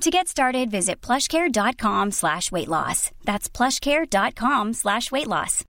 [0.00, 3.10] To get started, visit plushcare.com slash weight loss.
[3.24, 5.64] That's plushcare.com slash weight loss.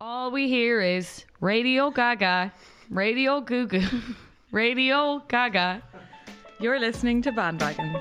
[0.00, 2.52] All we hear is Radio Gaga,
[2.90, 3.86] Radio Goo Goo,
[4.52, 5.82] Radio Gaga.
[6.60, 7.96] You're listening to Bandwagon.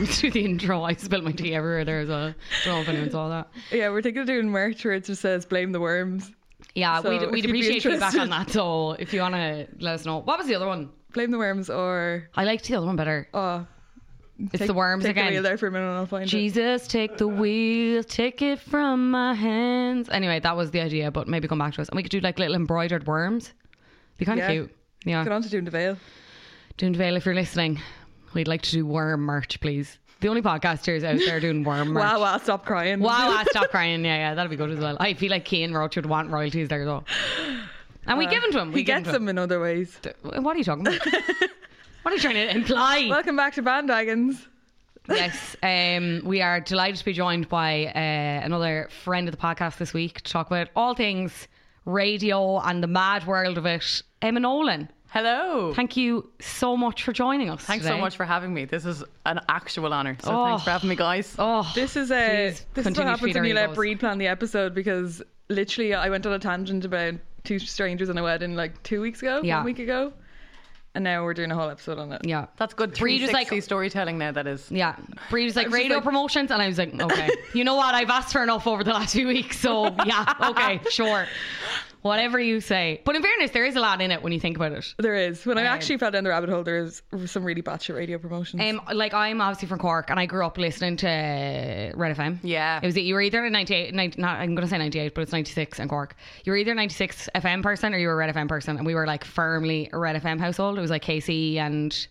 [0.00, 0.82] You let the the intro.
[0.82, 2.34] I spilled my tea everywhere there as well.
[2.64, 3.48] Don't know if anyone saw that.
[3.72, 6.30] Yeah, we're thinking of doing merch where it just says blame the worms.
[6.74, 8.50] Yeah, So we'd, we'd appreciate feedback on that.
[8.50, 10.20] So if you want to let us know.
[10.22, 10.90] What was the other one?
[11.12, 13.28] Blame the worms or I liked the other one better.
[13.34, 13.66] oh
[14.40, 15.42] It's take- the worms take the wheel again.
[15.44, 16.28] there for a minute and I'll find it.
[16.28, 20.08] Jesus, take the wheel, take it from my hands.
[20.10, 21.88] Anyway, that was the idea, but maybe come back to us.
[21.88, 23.52] And we could do like little embroidered worms.
[24.18, 24.52] Be kind of Yeah.
[24.52, 24.76] cute.
[25.04, 25.22] Yeah.
[25.22, 25.96] Get on to doing the veil.
[26.78, 27.80] Doing Vale, if you're listening,
[28.34, 29.98] we'd like to do worm merch, please.
[30.20, 32.02] The only podcasters out there doing worm merch.
[32.02, 33.00] Wow, wow, stop crying.
[33.00, 34.04] Wow, wow, stop crying.
[34.04, 34.96] Yeah, yeah, that'll be good as well.
[35.00, 37.04] I feel like Kane Roach would want royalties there though.
[38.06, 38.68] And we give them to him.
[38.68, 39.12] We Uh, he gets them.
[39.12, 39.98] them in other ways.
[40.22, 41.00] What are you talking about?
[42.02, 43.06] what are you trying to imply?
[43.08, 44.46] Welcome back to Bandwagons.
[45.08, 49.76] yes, um, we are delighted to be joined by uh, another friend of the podcast
[49.78, 51.48] this week to talk about all things
[51.84, 54.02] radio and the mad world of it.
[54.22, 55.72] Emma Nolan, Hello.
[55.74, 57.62] thank you so much for joining us.
[57.62, 57.96] Thanks today.
[57.96, 58.64] so much for having me.
[58.64, 60.16] This is an actual honour.
[60.20, 60.44] So Oh.
[60.46, 60.72] thanks for oh.
[60.72, 61.36] having me, guys.
[61.38, 62.14] Oh, This is a
[62.48, 63.76] Please this is continue what to feed happens when you let egos.
[63.78, 67.14] Bríd plan the episode because literally I went on a tangent about
[67.44, 69.58] two strangers in a wedding like two weeks ago, Yeah.
[69.58, 70.12] one week ago,
[70.96, 72.22] and now we're doing a whole episode on it.
[72.24, 72.46] yeah.
[72.56, 74.68] That's good Bríd was 360 like- storytelling now, that is.
[74.68, 74.96] Yeah,
[75.30, 77.94] Bree was like radio like- promotions, and I was like, okay, you know what?
[77.94, 81.26] I've asked for enough over the last few weeks, so yeah, okay, sure,
[82.04, 83.00] whatever you say.
[83.04, 84.94] But in fairness, there is a lot in it when you think about it.
[84.98, 85.44] There is.
[85.46, 88.62] When I Um, actually fell down the rabbit hole, there's some really batshit radio promotions.
[88.62, 91.06] Um, like I'm obviously from Cork, and I grew up listening to
[91.96, 92.38] Red FM.
[92.42, 92.78] Yeah.
[92.82, 95.22] it was you were either a 98, 90, not, I'm going to say 98, but
[95.22, 96.14] it's 96 in Cork.
[96.44, 98.84] You were either a 96 FM person or you were a Red FM person, and
[98.84, 100.76] we were like firmly a Red FM household.
[100.76, 102.06] It was like Casey and.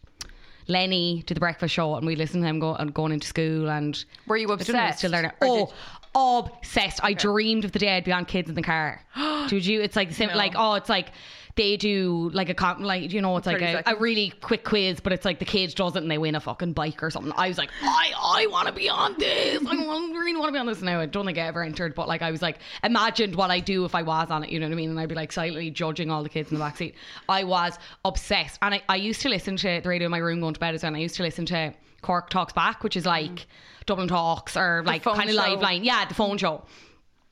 [0.70, 3.70] Lenny to the breakfast show, and we listened to him go, and going into school.
[3.70, 4.70] And Were you obsessed?
[4.72, 5.32] don't know if it's Still there now.
[5.42, 5.74] obsessed?
[5.74, 7.00] Or Oh, obsessed!
[7.04, 9.02] I dreamed of the day I'd be on Kids in the Car.
[9.48, 9.82] Did you?
[9.82, 10.30] It's like the same.
[10.30, 11.12] Like oh, it's like
[11.56, 15.00] they do like a com- like you know it's like a, a really quick quiz,
[15.00, 17.34] but it's like the kid does it and they win a fucking bike or something.
[17.36, 19.64] I was like, I I want to be on this.
[19.66, 21.00] I really want to be on this now.
[21.00, 23.86] I don't think I ever entered, but like I was like imagined what I do
[23.86, 24.50] if I was on it.
[24.50, 24.90] You know what I mean?
[24.90, 26.96] And I'd be like silently judging all the kids in the back seat.
[27.30, 30.40] I was obsessed, and I, I used to listen to the radio in my room
[30.40, 30.90] going to bed as well.
[30.90, 33.48] And I used to listen to Cork Talks Back, which is like
[33.86, 35.84] Dublin Talks or like kind of Liveline.
[35.84, 36.64] Yeah, the phone show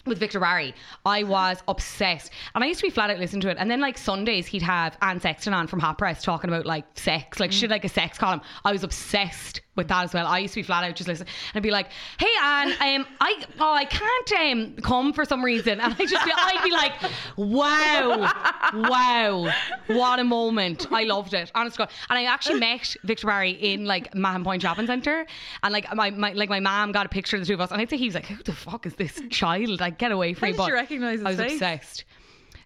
[0.06, 0.74] with Victor Barry.
[1.06, 2.32] I was obsessed.
[2.56, 3.58] And I used to be flat out listening to it.
[3.60, 6.86] And then like Sundays he'd have Anne Sexton on from Hot Press talking about like
[6.98, 7.40] sex.
[7.40, 8.42] Like she did like a sex column.
[8.66, 10.28] I was obsessed with that as well.
[10.28, 11.88] I used to be flat out just listen and I'd be like,
[12.20, 16.26] Hey Anne, um I oh I can't um come for some reason and I just
[16.26, 16.94] be, I'd be like,
[17.38, 18.32] Wow,
[18.74, 19.54] wow,
[19.88, 20.88] what a moment.
[20.92, 21.52] I loved it.
[21.56, 21.90] Honest God.
[22.10, 25.26] And I actually met Victor Barry in like Mahon Point Shopping Centre
[25.64, 27.72] and like my, my like my mom got a picture of the two of us
[27.72, 29.80] and I'd say he was like, Who the fuck is this child?
[29.80, 30.52] Like get away from How me.
[30.54, 31.54] did But you recognise his I was face?
[31.54, 32.04] obsessed.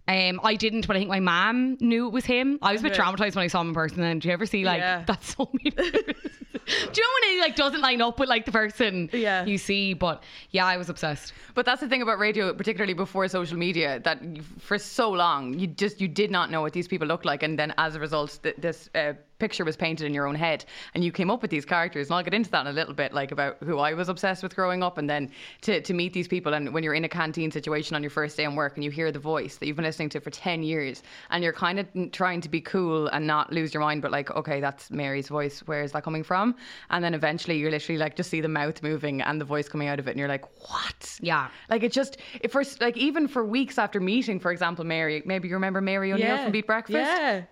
[0.08, 2.60] Um, I didn't, but I think my mom knew it was him.
[2.62, 4.04] I was a bit traumatized when I saw him in person.
[4.04, 5.04] And do you ever see like Yeah.
[5.08, 5.74] that's so mean?
[5.76, 9.46] do you know when he like doesn't line up with like the person Yeah.
[9.46, 9.94] you see?
[9.96, 11.34] But yeah, I was obsessed.
[11.56, 14.22] But that's the thing about radio, particularly before social media, that
[14.60, 17.58] for so long you just you did not know what these people looked like, and
[17.58, 21.04] then as a result, th- this uh, picture was painted in your own head, and
[21.04, 22.08] you came up with these characters.
[22.08, 24.44] And I'll get into that in a little bit, like about who I was obsessed
[24.44, 27.10] with growing up, and then to to meet these people, and when you're in a
[27.10, 29.76] canteen situation on your first day in work, and you hear the voice that you've
[29.76, 33.26] been listening to for ten years, and you're kind of trying to be cool and
[33.28, 35.60] not lose your mind, but like, okay, that's Mary's voice.
[35.66, 36.56] Where is that coming from?
[36.90, 39.88] And then eventually, you're literally like just see the mouth moving and the voice coming
[39.88, 41.18] out of it, and you're like, what?
[41.22, 41.50] Yeah.
[41.70, 45.24] Like it just it first like even for weeks after meeting, for example, Mary.
[45.26, 46.98] Maybe you remember Mary O'Neill from Beat Breakfast.
[46.98, 47.44] Yeah.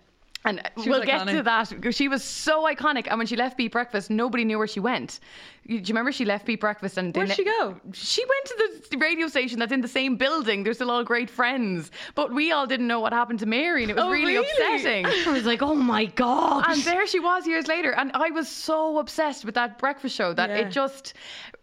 [0.45, 1.37] And was we'll get iconic.
[1.37, 3.07] to that because she was so iconic.
[3.09, 5.19] And when she left Beat Breakfast, nobody knew where she went.
[5.65, 7.79] Do you remember she left Beat Breakfast and Where'd she go?
[7.93, 10.63] She went to the radio station that's in the same building.
[10.63, 13.89] They're still all great friends, but we all didn't know what happened to Mary, and
[13.91, 14.75] it was Oh, really, really?
[14.75, 15.05] upsetting.
[15.27, 16.65] I was like, oh my god.
[16.67, 17.91] And there she was years later.
[17.93, 20.55] And I was so obsessed with that breakfast show that Yeah.
[20.67, 21.13] it just,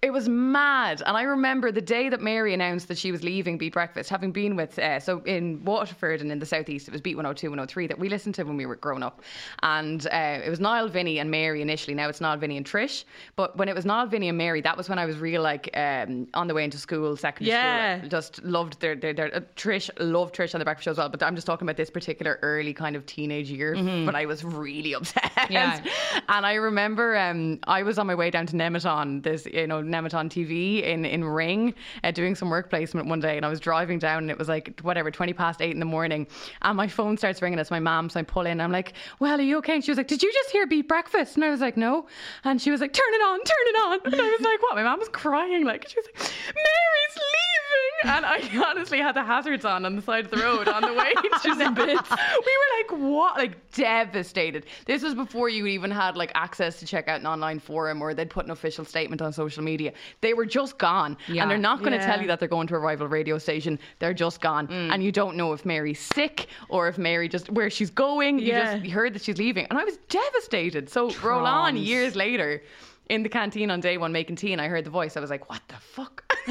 [0.00, 1.02] it was mad.
[1.04, 4.32] And I remember the day that Mary announced that she was leaving Beat Breakfast, having
[4.32, 7.86] been with, uh, so in Waterford and in the southeast, it was Beat 102, 103
[7.88, 9.20] that we listened to when we were growing up.
[9.62, 11.94] And uh, it was Niall, Vinny, and Mary initially.
[11.94, 13.04] Now it's Niall, Vinny, and Trish.
[13.36, 15.68] But when it was Niall, Vinny, and Mary, that was when I was real, like,
[15.76, 17.96] um, on the way into school, secondary Yeah.
[17.98, 18.06] school.
[18.06, 20.98] I Just loved their, their, their uh, Trish, loved Trish on the breakfast show as
[20.98, 21.08] well.
[21.08, 23.74] But I'm just talking about this particular early kind of teenage year.
[24.06, 25.50] But I was really obsessed.
[25.50, 25.82] Yeah.
[26.28, 29.82] And I remember um, I was on my way down to Nemeton, this you know
[29.82, 33.58] Nemeton TV in in Ring, uh, doing some work placement one day, and I was
[33.58, 36.26] driving down, and it was like whatever twenty past eight in the morning,
[36.62, 37.58] and my phone starts ringing.
[37.58, 38.60] It's my mom, so I pull in.
[38.60, 40.86] I'm like, "Well, are you okay?" And she was like, "Did you just hear Beat
[40.88, 42.06] Breakfast?" And I was like, "No,"
[42.44, 44.74] and she was like, "Turn it on, turn it on," and I was like, "What?"
[44.76, 49.24] My mom was crying, like she was like, "Mary's leaving," and I honestly had the
[49.24, 51.76] hazards on on the side of the road on the way to Nemeton.
[51.76, 54.66] We were like, "What?" Like devastated.
[54.86, 58.14] This was before you even had like access to check out an online forum or
[58.14, 59.92] they'd put an official statement on social media.
[60.20, 61.16] They were just gone.
[61.28, 61.42] Yeah.
[61.42, 62.06] And they're not going to Yeah.
[62.06, 63.78] tell you that they're going to a rival radio station.
[64.00, 64.66] They're just gone.
[64.68, 64.92] Mm.
[64.94, 68.38] And you don't know if Mary's sick or if Mary just where she's going.
[68.40, 68.78] You Yeah.
[68.78, 69.66] just heard that she's leaving.
[69.70, 70.90] And I was devastated.
[70.90, 72.62] So roll on years later.
[73.10, 75.16] In the canteen on day one making tea, and I heard the voice.
[75.16, 76.29] I was like, "What the fuck?"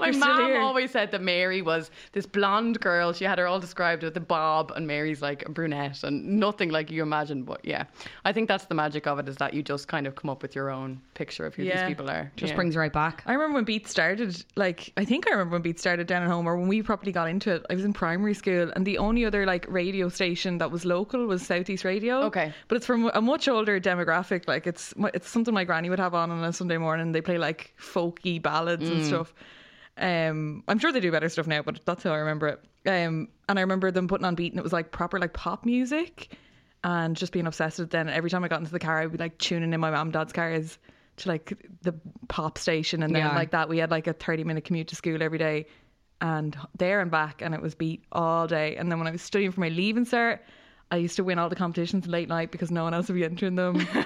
[0.00, 0.60] My You're mom here.
[0.60, 3.12] always said that Mary was this blonde girl.
[3.12, 6.70] She had her all described with the bob, and Mary's like a brunette, and nothing
[6.70, 7.42] like you imagine.
[7.42, 7.84] But yeah,
[8.24, 10.42] I think that's the magic of it is that you just kind of come up
[10.42, 11.86] with your own picture of who Yeah.
[11.86, 12.30] these people are.
[12.36, 12.56] Just Yeah.
[12.56, 13.22] brings you right back.
[13.26, 16.28] I remember when Beat started, like, I think I remember when Beat started down at
[16.28, 17.64] home or when we properly got into it.
[17.70, 21.26] I was in primary school and the only other, like, radio station that was local
[21.26, 22.22] was Southeast Radio.
[22.22, 22.52] Okay.
[22.68, 24.48] But it's from a much older demographic.
[24.48, 27.12] Like, it's it's something my granny would have on on a Sunday morning.
[27.12, 29.09] They play, like, folky ballads and mm.
[29.10, 29.34] Stuff.
[29.96, 32.60] Um, I'm sure they do better stuff now, but that's how I remember it.
[32.86, 35.66] Um, and I remember them putting on Beat and it was, like, proper, like, pop
[35.66, 36.34] music
[36.82, 37.90] and just being obsessed with it.
[37.90, 40.08] Then every time I got into the car, I'd be, like, tuning in my mum
[40.08, 40.78] and dad's cars
[41.16, 41.52] to like
[41.82, 41.92] the
[42.28, 43.34] pop station and then Yeah.
[43.34, 45.66] like that we had like a 30 minute commute to school every day
[46.22, 49.20] and there and back and it was beat all day and then when I was
[49.20, 50.38] studying for my leaving cert
[50.92, 53.24] I used to win all the competitions late night because no one else would be
[53.24, 53.86] entering them.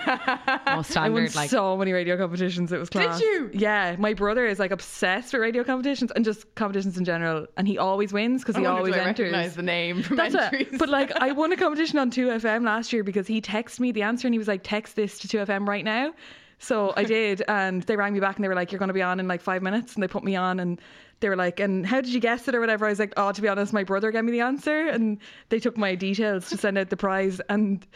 [0.67, 1.29] Oh, I won.
[1.35, 2.73] Like, so many radio competitions.
[2.73, 3.21] It was class.
[3.21, 3.51] Did you?
[3.53, 7.69] Yeah, my brother is like obsessed with radio competitions and just competitions in general, and
[7.69, 9.31] he always wins because he always enters.
[9.31, 10.69] recognize the name from That's entries.
[10.73, 10.79] it.
[10.79, 14.03] But like, I won a competition on 2FM last year because he texted me the
[14.03, 16.13] answer and he was like, text this to 2FM right now.
[16.59, 18.95] So I did, and they rang me back and they were like, you're going to
[18.95, 19.95] be on in like five minutes.
[19.95, 20.81] And they put me on and
[21.25, 22.85] they were like, and how did you guess it or whatever?
[22.85, 24.89] I was like, oh, to be honest, my brother gave me the answer.
[24.89, 25.17] And
[25.49, 27.41] they took my details to send out the prize.
[27.49, 27.87] And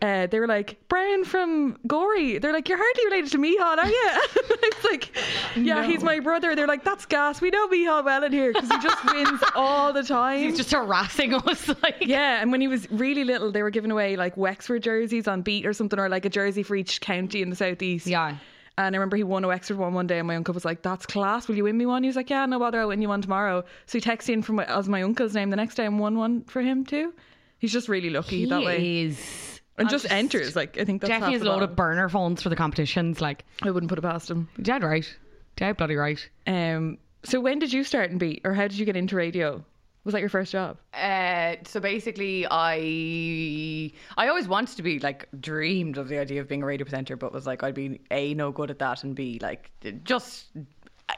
[0.00, 2.38] uh, they were like, Brian from Gorey.
[2.38, 4.10] They're like, you're hardly related to Mihal, are you?
[4.62, 5.14] it's like,
[5.54, 6.56] yeah, he's my brother.
[6.56, 7.42] They're like, that's gas.
[7.42, 10.38] We know Mihal well in here because he just wins all the time.
[10.38, 11.68] he's just harassing us.
[11.82, 15.28] Like, Yeah, and when he was really little, they were giving away like Wexford jerseys
[15.28, 18.06] on beat or something, or like a jersey for each county in the southeast.
[18.06, 18.38] Yeah.
[18.78, 20.82] And I remember he won a Wexford one one day, and my uncle was like,
[20.82, 21.48] "That's class.
[21.48, 22.80] Will you win me one?" He was like, "Yeah, no bother.
[22.80, 25.50] I'll win you one tomorrow." So he texted in from my, as my uncle's name
[25.50, 27.12] the next day and won one for him too.
[27.58, 29.60] He's just really lucky he that way, He is.
[29.76, 30.54] and I'm just, enters.
[30.54, 33.20] Like I think that's Definitely has a load of burner phones for the competitions.
[33.20, 34.48] Like, I wouldn't put it past him.
[34.62, 35.12] dead right.
[35.56, 36.24] Dead bloody right.
[36.46, 36.98] Um.
[37.24, 39.64] So when did you start in beat, or how did you get into radio?
[40.08, 40.78] Was that your first job?
[40.94, 46.48] Uh, so basically, I I always wanted to be like dreamed of the idea of
[46.48, 49.14] being a radio presenter, but was like I'd be a no good at that, and
[49.14, 49.70] b like
[50.04, 50.46] just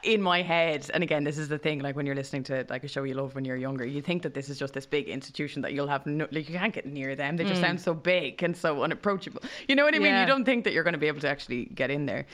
[0.03, 1.79] in my head, and again, this is the thing.
[1.79, 4.23] Like when you're listening to like a show you love when you're younger, you think
[4.23, 6.05] that this is just this big institution that you'll have.
[6.05, 7.37] No, like you can't get near them.
[7.37, 9.41] They just sound so big and so unapproachable.
[9.69, 10.07] You know what I mean?
[10.07, 10.19] Yeah.
[10.19, 12.25] You don't think that you're going to be able to actually get in there.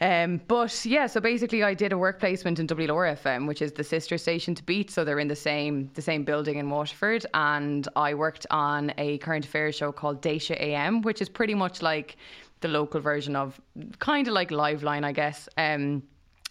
[0.00, 3.72] Um, but yeah, so basically, I did a work placement in WLR FM, which is
[3.72, 4.90] the sister station to Beat.
[4.90, 9.18] So they're in the same the same building in Waterford, and I worked on a
[9.18, 12.16] current affairs show called Déise AM, which is pretty much like
[12.60, 13.60] the local version of
[13.98, 15.48] kind of like Liveline, I guess.
[15.56, 16.02] Um,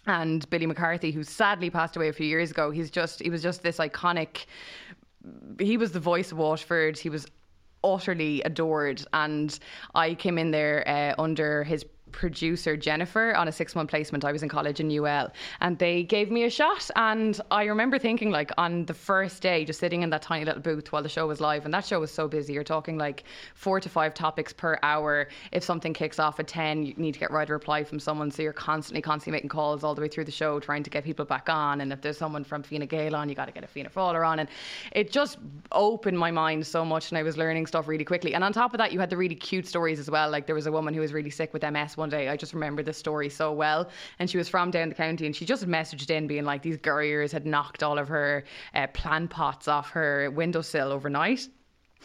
[0.06, 3.42] and Billy McCarthy, who sadly passed away a few years ago, he's just he was
[3.42, 4.44] just this iconic.
[5.58, 6.98] He was the voice of Waterford.
[6.98, 7.26] He was
[7.82, 9.58] utterly adored, and
[9.94, 14.24] I came in there uh, under his producer Jennifer on a six month placement.
[14.24, 16.90] I was in college in UL and they gave me a shot.
[16.96, 20.62] And I remember thinking, like, on the first day, just sitting in that tiny little
[20.62, 22.52] booth while the show was live, and that show was so busy.
[22.52, 23.24] You're talking like
[23.54, 25.28] four to five topics per hour.
[25.52, 28.30] If something kicks off at 10, you need to get right a reply from someone.
[28.30, 31.04] So you're constantly, constantly making calls all the way through the show, trying to get
[31.04, 31.80] people back on.
[31.80, 34.26] And if there's someone from Fine Gael on, you got to get a Fianna Fáiler
[34.26, 34.38] on.
[34.40, 34.48] And
[34.92, 35.38] it just
[35.72, 38.34] opened my mind so much, and I was learning stuff really quickly.
[38.34, 40.30] And on top of that, you had the really cute stories as well.
[40.30, 42.28] Like there was a woman who was really sick with MS one day.
[42.28, 43.90] I just remember this story so well.
[44.18, 46.78] And she was from down the county, and she just messaged in being like, these
[46.78, 51.48] Gurriers had knocked all of her uh, plant pots off her windowsill overnight.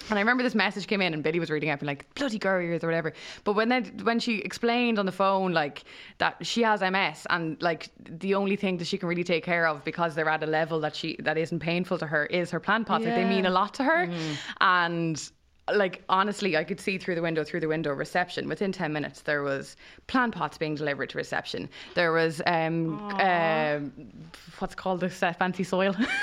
[0.10, 2.40] And I remember this message came in, and Billy was reading it, being like, "Bloody
[2.40, 3.14] Gurriers" or whatever.
[3.44, 5.84] But when then when she explained on the phone like
[6.18, 9.68] that she has MS, and like the only thing that she can really take care
[9.68, 12.60] of because they're at a level that she that isn't painful to her is her
[12.60, 13.06] plant pots.
[13.06, 14.10] Like they mean a lot to her,
[14.60, 15.32] and
[15.74, 18.50] like honestly, I could see through the window, through the window, reception.
[18.50, 19.76] Within ten minutes, there was
[20.08, 21.70] plant pots being delivered to reception.
[21.96, 23.94] There was um, um
[24.60, 25.96] what's called the set fancy soil.
[25.98, 26.06] Uh,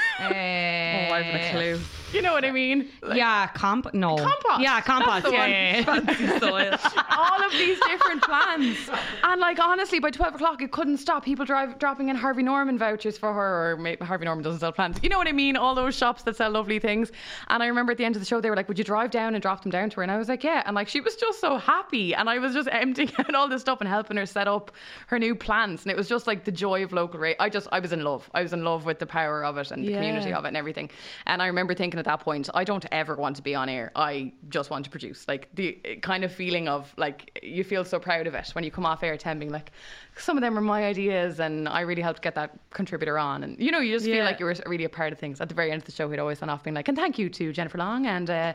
[1.10, 1.80] Oh, I haven't a clue.
[2.12, 2.90] you know what I mean?
[3.02, 3.94] Like, yeah, comp.
[3.94, 4.16] No.
[4.16, 4.60] Compost.
[4.60, 5.32] Yeah, compost.
[5.32, 6.76] Yeah, yeah, yeah.
[7.10, 8.90] all of these different plants
[9.24, 11.24] And like honestly, by twelve o'clock, it couldn't stop.
[11.24, 14.72] People drive dropping in Harvey Norman vouchers for her, or maybe Harvey Norman doesn't sell
[14.72, 15.00] plants.
[15.02, 15.56] You know what I mean?
[15.56, 17.10] All those shops that sell lovely things.
[17.48, 19.10] And I remember at the end of the show, they were like, "Would you drive
[19.10, 21.00] down and drop them down to her?" And I was like, "Yeah." And like she
[21.00, 24.16] was just so happy, and I was just emptying out all this stuff and helping
[24.16, 24.70] her set up
[25.08, 25.82] her new plants.
[25.82, 27.36] And it was just like the joy of local rate.
[27.40, 28.28] I just I was in love.
[28.34, 30.56] I was in love with the power of it and the community of it and
[30.56, 30.90] everything.
[31.26, 33.92] And I remember thinking at that point, I don't ever want to be on air.
[33.96, 35.26] I just want to produce.
[35.28, 35.72] Like the
[36.02, 39.02] kind of feeling of like you feel so proud of it when you come off
[39.02, 39.72] air, ten being like,
[40.16, 43.42] some of them are my ideas, and I really helped get that contributor on.
[43.42, 45.40] And you know, you just feel like you were really a part of things.
[45.40, 47.18] At the very end of the show, he'd always sign off being like, and thank
[47.18, 48.52] you to Jennifer Long and uh,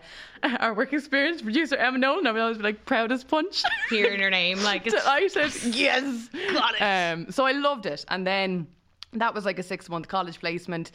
[0.65, 2.25] our work experience producer Emma Nolan.
[2.25, 3.63] I would always be like, proud as punch.
[3.89, 6.81] Hearing her name, like it's I said yes, got it.
[6.81, 8.67] Um, so I loved it, and then
[9.13, 10.91] that was like a six month college placement.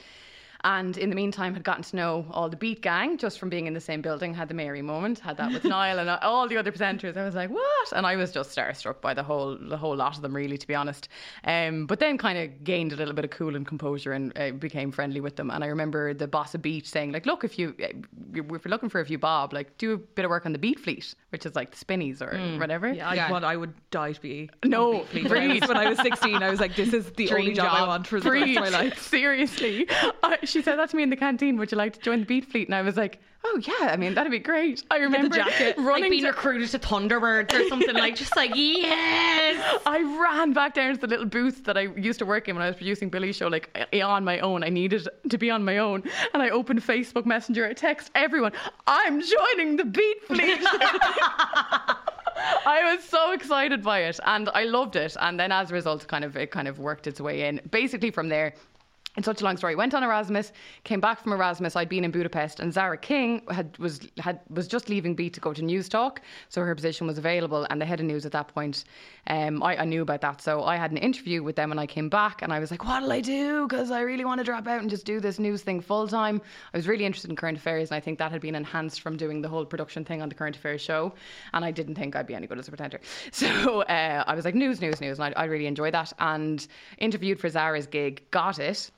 [0.62, 3.66] And in the meantime, had gotten to know all the Beat gang just from being
[3.66, 4.34] in the same building.
[4.34, 7.16] Had the Mary moment, had that with Niall and all the other presenters.
[7.16, 7.92] I was like, what?
[7.92, 10.66] And I was just starstruck by the whole the whole lot of them, really, to
[10.66, 11.08] be honest.
[11.44, 14.50] Um, but then kind of gained a little bit of cool and composure and uh,
[14.52, 15.50] became friendly with them.
[15.50, 17.86] And I remember the boss of Beat saying, like, look, if you uh,
[18.34, 20.58] if you're looking for a few bob, like, do a bit of work on the
[20.58, 22.92] Beat fleet, which is like the spinnies or whatever.
[22.92, 23.30] Yeah, I, Yeah.
[23.30, 24.50] want- I would die to be.
[24.64, 25.22] No, on the
[25.66, 28.06] when I was 16, I was like, this is the Dream only job, I want
[28.06, 29.00] for the rest of my life.
[29.08, 29.86] Seriously.
[30.22, 31.56] I, she said that to me in the canteen.
[31.58, 32.68] Would you like to join the Beat Fleet?
[32.68, 34.84] And I was like, oh, yeah, I mean, that'd be great.
[34.90, 38.52] I remember jacket, running like being to- recruited to Thunderbirds or something like just like
[38.54, 39.80] yes.
[39.86, 42.62] I ran back down to the little booth that I used to work in when
[42.62, 43.70] I was producing Billy's show, like
[44.02, 44.62] on my own.
[44.62, 46.02] I needed to be on my own.
[46.34, 47.66] And I opened Facebook Messenger.
[47.66, 48.52] I text everyone,
[48.86, 50.60] I'm joining the Beat Fleet.
[52.66, 55.16] I was so excited by it and I loved it.
[55.20, 57.60] And then as a result, kind of it kind of worked its way in.
[57.70, 58.54] Basically from there,
[59.16, 59.74] it's such a long story.
[59.74, 60.52] Went on Erasmus,
[60.84, 61.74] came back from Erasmus.
[61.74, 65.40] I'd been in Budapest, and Zara King had was had was just leaving B to
[65.40, 67.66] go to Newstalk, so her position was available.
[67.70, 68.84] And the head of news at that point,
[69.26, 71.86] um, I, I knew about that, so I had an interview with them, and I
[71.86, 73.66] came back, and I was like, "What'll I do?
[73.66, 76.40] Because I really want to drop out and just do this news thing full time."
[76.72, 79.16] I was really interested in current affairs, and I think that had been enhanced from
[79.16, 81.12] doing the whole production thing on the current affairs show.
[81.52, 83.00] And I didn't think I'd be any good as a presenter,
[83.32, 86.12] so uh, I was like, "News, news, news," and I, I really enjoyed that.
[86.20, 86.64] And
[86.98, 88.88] interviewed for Zara's gig, got it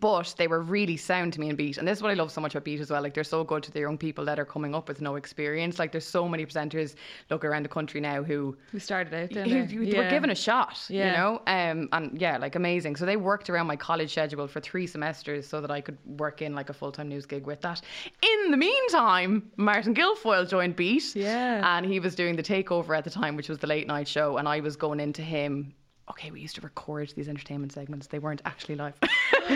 [0.00, 1.76] but they were really sound to me in Beat.
[1.78, 3.02] And this is what I love so much about Beat as well.
[3.02, 5.78] Like, they're so good to the young people that are coming up with no experience.
[5.78, 6.94] Like, there's so many presenters,
[7.30, 8.56] look around the country now who.
[8.72, 9.64] We started out Who, there.
[9.66, 12.96] who were given a shot, you know, um, and yeah, like amazing.
[12.96, 16.40] So they worked around my college schedule for three semesters so that I could work
[16.40, 17.82] in like a full time news gig with that.
[18.22, 21.76] In the meantime, Martin Guilfoyle joined Beat, Yeah.
[21.76, 24.38] and he was doing the takeover at the time, which was the late night show,
[24.38, 25.74] and I was going into him.
[26.10, 28.08] Okay, we used to record these entertainment segments.
[28.08, 28.94] They weren't actually live.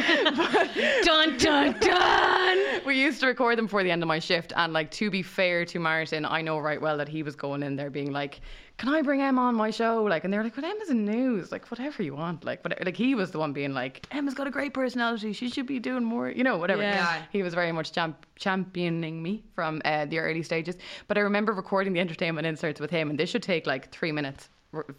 [1.02, 2.58] Dun dun dun.
[2.86, 4.52] we used to record them before the end of my shift.
[4.56, 7.62] And like to be fair to Martin, I know right well that he was going
[7.62, 8.40] in there being like,
[8.78, 11.52] "Can I bring Emma on my show?" Like, and they're like, "But Emma's in news.
[11.52, 14.46] Like, whatever you want." Like, but like he was the one being like, "Emma's got
[14.46, 15.32] a great personality.
[15.34, 16.82] She should be doing more." You know, whatever.
[16.82, 16.94] Yeah.
[16.94, 17.22] Yeah.
[17.30, 20.76] He was very much champ- championing me from uh, the early stages.
[21.08, 24.12] But I remember recording the entertainment inserts with him, and this should take like three
[24.12, 24.48] minutes.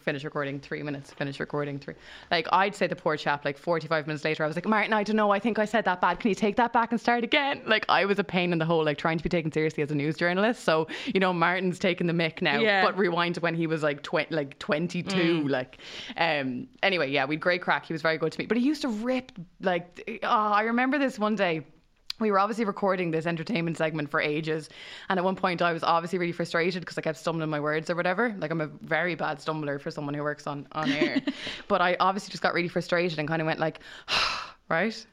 [0.00, 1.12] Finish recording three minutes.
[1.12, 1.94] Finish recording three.
[2.32, 3.44] Like I'd say the poor chap.
[3.44, 5.30] Like forty-five minutes later, I was like, Martin, I don't know.
[5.30, 6.18] I think I said that bad.
[6.18, 7.62] Can you take that back and start again?
[7.66, 9.92] Like I was a pain in the hole, like trying to be taken seriously as
[9.92, 10.64] a news journalist.
[10.64, 12.58] So you know, Martin's taking the mick now.
[12.58, 12.84] Yeah.
[12.84, 15.46] But rewind to when he was like twenty, like twenty-two.
[15.46, 15.78] Like,
[16.16, 16.66] um.
[16.82, 17.86] Anyway, yeah, we'd great crack.
[17.86, 18.46] He was very good to me.
[18.46, 20.20] But he used to rip like.
[20.24, 21.64] Oh, I remember this one day
[22.20, 24.68] we were obviously recording this entertainment segment for ages
[25.08, 27.90] and at one point i was obviously really frustrated because i kept stumbling my words
[27.90, 28.34] or whatever.
[28.38, 31.20] Like i'm a very bad stumbler for someone who works on on air.
[31.68, 33.80] But i obviously just got really frustrated and kind of went like
[34.68, 35.06] right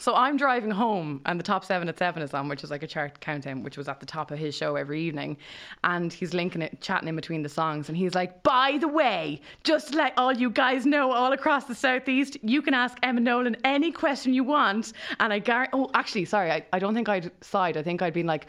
[0.00, 2.82] so I'm driving home, and the top seven at seven is on, which is like
[2.82, 5.36] a chart countdown, which was at the top of his show every evening.
[5.84, 9.40] And he's linking it, chatting in between the songs, and he's like, "By the way,
[9.62, 13.20] just to let all you guys know, all across the southeast, you can ask Emma
[13.20, 15.70] Nolan any question you want." And I guarantee.
[15.74, 17.76] Oh, actually, sorry, I, I don't think I'd sighed.
[17.76, 18.46] I think I'd been like,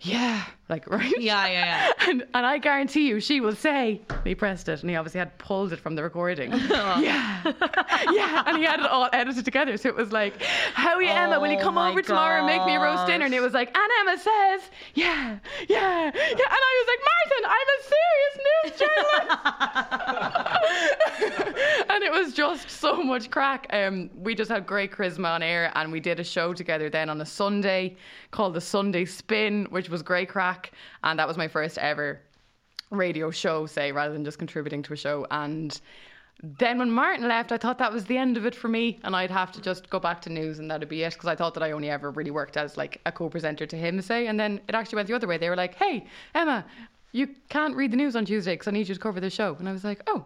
[0.00, 1.12] "Yeah," like right.
[1.18, 1.92] Yeah, yeah, yeah.
[2.10, 5.36] And, and I guarantee you, she will say, he pressed it, and he obviously had
[5.38, 6.50] pulled it from the recording.
[6.70, 7.42] yeah,
[8.10, 9.76] yeah, and he had it all edited together.
[9.76, 11.38] So it was like, "How are you, Emma?
[11.38, 13.52] Will you Oh come over tomorrow and make me a roast dinner?" And it was
[13.52, 14.62] like, "And Emma says,
[14.94, 19.10] yeah, yeah, yeah," and I was like, "Martin, I'm a serious news journalist,"
[21.90, 23.66] and it was just so much crack.
[23.70, 27.08] Um, we just had great charisma on air, and we did a show together then
[27.08, 27.96] on a Sunday
[28.30, 30.59] called the Sunday Spin, which was great crack,
[31.04, 32.20] and that was my first ever
[32.90, 35.26] radio show, say, rather than just contributing to a show.
[35.30, 35.80] And
[36.42, 39.14] then when Martin left, I thought that was the end of it for me, and
[39.14, 41.12] I'd have to just go back to news, and that'd be it.
[41.12, 44.00] Because I thought that I only ever really worked as like a co-presenter to him,
[44.00, 44.26] say.
[44.26, 45.38] And then it actually went the other way.
[45.38, 46.64] They were like, "Hey, Emma,
[47.12, 49.56] you can't read the news on Tuesday because I need you to cover the show."
[49.58, 50.24] And I was like, "Oh."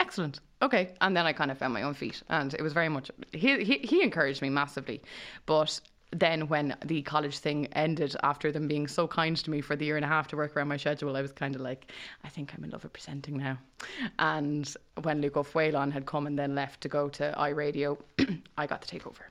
[0.00, 0.40] Excellent.
[0.60, 0.92] Okay.
[1.00, 2.22] And then I kind of found my own feet.
[2.28, 5.00] And it was very much, he, he, he encouraged me massively.
[5.46, 5.80] But
[6.14, 9.84] then when the college thing ended, after them being so kind to me for the
[9.84, 11.90] year and a half to work around my schedule, I was kind of like,
[12.22, 13.58] I think I'm in love with presenting now.
[14.18, 17.98] And when Luke O'Faolain had come and then left to go to iRadio,
[18.58, 19.28] I got to take over.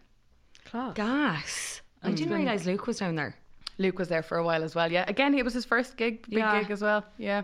[0.66, 0.94] Class.
[0.96, 1.82] Gas.
[2.04, 2.16] I mm.
[2.16, 3.36] didn't realise Luke was down there.
[3.78, 4.92] Luke was there for a while as well.
[4.92, 5.06] Yeah.
[5.08, 6.62] Again, it was his first gig, big Yeah.
[6.62, 7.04] gig as well.
[7.18, 7.44] Yeah.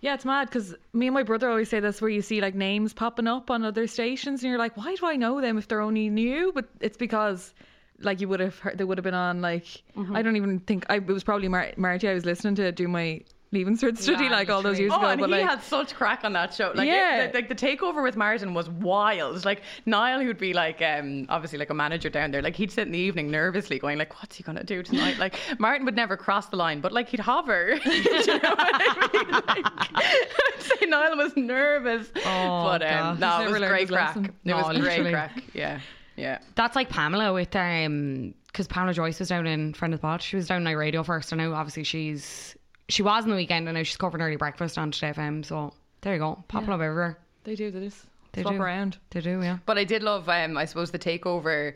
[0.00, 2.56] Yeah, it's mad because me and my brother always say this where you see like
[2.56, 5.68] names popping up on other stations and you're like, why do I know them if
[5.68, 6.50] they're only new?
[6.52, 7.54] But it's because
[8.04, 9.66] like you would have heard, they would have been on like
[10.14, 12.88] I don't even think I it was probably Mar- Marty I was listening to do
[12.88, 13.20] my
[13.52, 15.08] leaving cert study Yeah, like all those years Oh, ago.
[15.08, 16.72] and but he like, had such crack on that show.
[16.74, 17.24] Like, Yeah.
[17.24, 19.44] it, like the takeover with Martin was wild.
[19.44, 22.40] Like Niall, who would be like, um, obviously like a manager down there.
[22.40, 25.34] Like he'd sit in the evening nervously, going like, "What's he gonna do tonight?" Like
[25.58, 27.78] Martin would never cross the line, but like he'd hover.
[27.84, 29.30] do you know what I mean?
[29.30, 34.16] Like, I'd say Niall was nervous, Oh, but um, no, it was great crack.
[34.16, 34.24] lesson.
[34.26, 35.10] It No, was great literally.
[35.12, 35.42] crack.
[35.52, 35.80] Yeah,
[36.16, 36.38] yeah.
[36.54, 40.20] That's like Pamela with um because Pamela Joyce was down in friend of the pod.
[40.22, 42.56] She was down in radio first, I know obviously she's
[42.88, 45.44] she was on the weekend, and now she's covering early breakfast on Today FM.
[45.44, 45.72] So
[46.02, 47.18] there you go, popping up everywhere.
[47.44, 48.60] they do they just They swap do.
[48.62, 48.98] around.
[49.10, 49.58] They do, yeah.
[49.66, 51.74] But I did love, um, I suppose, the takeover,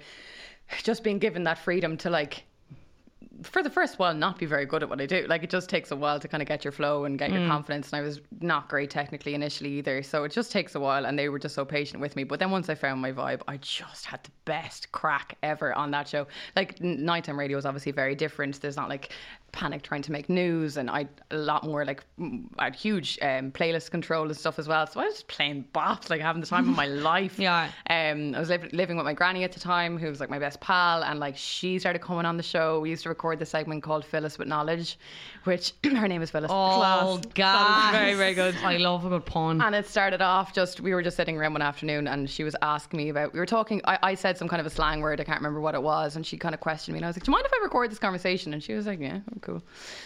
[0.83, 2.44] just being given that freedom to like.
[3.42, 5.27] For the first while, not be very good at what I do.
[5.29, 7.46] Like it just takes a while to kind of get your flow and get your
[7.49, 7.92] confidence.
[7.92, 11.07] And I was not great technically initially either, so it just takes a while.
[11.07, 12.25] And they were just so patient with me.
[12.25, 15.90] But then once I found my vibe, I just had the best crack ever on
[15.90, 16.27] that show.
[16.55, 18.61] Like nighttime radio is obviously very different.
[18.61, 19.12] There's not like
[19.53, 23.18] panic trying to make news, and I a lot more like mm, I had huge
[23.22, 24.87] um, playlist control and stuff as well.
[24.87, 27.38] So I was just playing bops, like having the time of my life.
[27.38, 27.70] Yeah.
[27.90, 30.38] Um, I was liv- living with my granny at the time, who was like my
[30.38, 32.81] best pal, and like she started coming on the show.
[32.81, 34.99] We used to record the segment called Phyllis with Knowledge,
[35.45, 36.51] which her name is Phyllis.
[36.53, 37.93] Oh, God.
[37.93, 38.55] very, very good.
[38.62, 39.61] I love a good pun.
[39.61, 42.55] And it started off just we were just sitting around one afternoon and she was
[42.62, 45.21] asking me about we were talking I, I said some kind of a slang word,
[45.21, 47.17] I can't remember what it was, and she kind of questioned me and I was
[47.17, 48.53] like, Do you mind if I record this conversation?
[48.53, 49.62] And she was like, Yeah, oh, cool.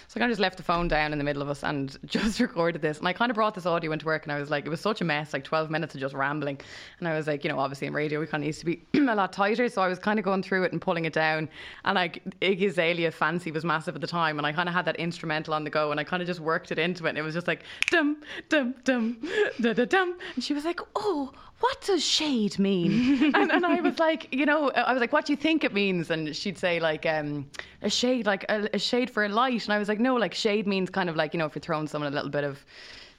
[0.09, 1.99] So I kind of just left the phone down in the middle of us and
[2.07, 2.99] just recorded this.
[2.99, 4.81] And I kind of brought this audio into work and I was like, it was
[4.81, 6.61] such a mess, like twelve minutes of just rambling.
[6.99, 8.83] And I was like, you know, obviously in radio we kind of needs to be
[8.95, 9.69] a lot tighter.
[9.69, 11.49] So I was kind of going through it and pulling it down.
[11.85, 14.85] And like Iggy Azalea fancy was massive at the time and I kind of had
[14.87, 17.19] that instrumental on the go and I kind of just worked it into it and
[17.19, 18.19] it was just like dum
[18.49, 19.19] dum dum
[19.61, 20.19] da da dum.
[20.35, 23.35] And she was like oh what does shade mean?
[23.35, 25.73] And, and I was like you know I was like what do you think it
[25.73, 26.11] means?
[26.11, 27.49] And she'd say like um
[27.83, 29.65] a shade like a, a shade for a light.
[29.65, 31.61] And I was like no like shade means kind of like you know if you're
[31.61, 32.65] throwing someone a little bit of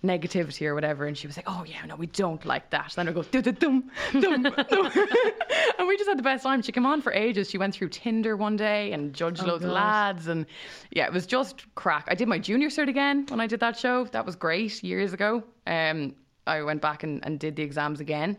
[0.04, 1.06] negativity or whatever.
[1.06, 2.94] And she was like, oh, yeah, no, we don't like that.
[2.96, 6.62] Then I go, dum, dum, dum, and we just had the best time.
[6.62, 7.50] She came on for ages.
[7.50, 10.28] She went through Tinder one day and judged loads of lads.
[10.28, 10.46] And
[10.92, 12.06] yeah, it was just crack.
[12.08, 14.06] I did my junior cert again when I did that show.
[14.06, 15.44] That was great years ago.
[15.68, 16.16] Um,
[16.48, 18.38] I went back and, and did the exams again.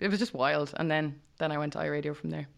[0.00, 0.72] It was just wild.
[0.76, 2.48] And then, then I went to iRadio from there.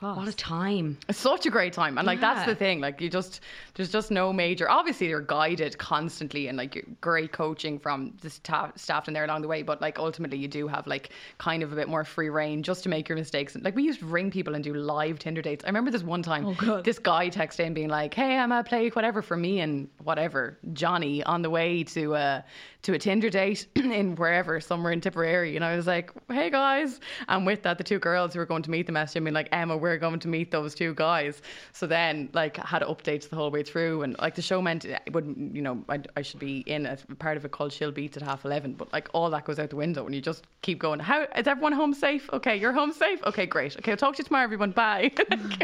[0.00, 0.98] What a time.
[1.08, 2.80] It's such a great time, and like that's the thing.
[2.80, 3.40] Like you just,
[3.74, 4.68] there's just no major.
[4.68, 9.42] Obviously, you're guided constantly, and like great coaching from the staff, staff in there along
[9.42, 9.62] the way.
[9.62, 12.82] But like ultimately, you do have like kind of a bit more free reign just
[12.82, 13.56] to make your mistakes.
[13.60, 15.64] Like we used to ring people and do live Tinder dates.
[15.64, 18.90] I remember this one time, this guy texted in being like, "Hey, I'm a play
[18.90, 22.42] whatever for me and whatever Johnny on the way to uh
[22.82, 26.98] to a Tinder date in wherever somewhere in Tipperary." And I was like, "Hey guys,"
[27.28, 29.48] and with that, the two girls who were going to meet the message me like,
[29.52, 31.42] "Emma, we're going to meet those two guys."
[31.72, 34.84] So then, like, I had updates the whole way through, and like the show meant
[34.84, 37.92] it would, you know, I, I should be in a part of it called Chill
[37.92, 40.44] Beats at half eleven, but like all that goes out the window, and you just
[40.62, 40.98] keep going.
[41.00, 42.28] How is everyone home safe?
[42.32, 43.22] Okay, you're home safe.
[43.24, 43.76] Okay, great.
[43.78, 44.72] Okay, I'll talk to you tomorrow, everyone.
[44.72, 45.12] Bye.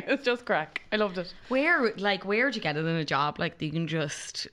[0.06, 0.82] it's just crack.
[0.92, 1.32] I loved it.
[1.48, 3.38] Where, like, where'd you get it in a job?
[3.38, 4.46] Like, you can just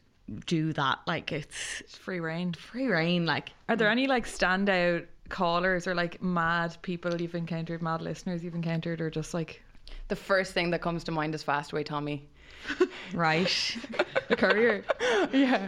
[0.46, 1.00] do that.
[1.08, 2.54] Like, it's It's free reign.
[2.54, 3.26] free reign.
[3.26, 3.94] Like, Are there mm.
[3.94, 9.10] any like standout callers or like mad people you've encountered, mad listeners you've encountered, or
[9.10, 9.62] just like
[10.08, 12.28] The first thing that comes to mind is Fastway Tommy.
[13.14, 13.78] right?
[14.30, 14.84] a courier?
[15.34, 15.68] yeah.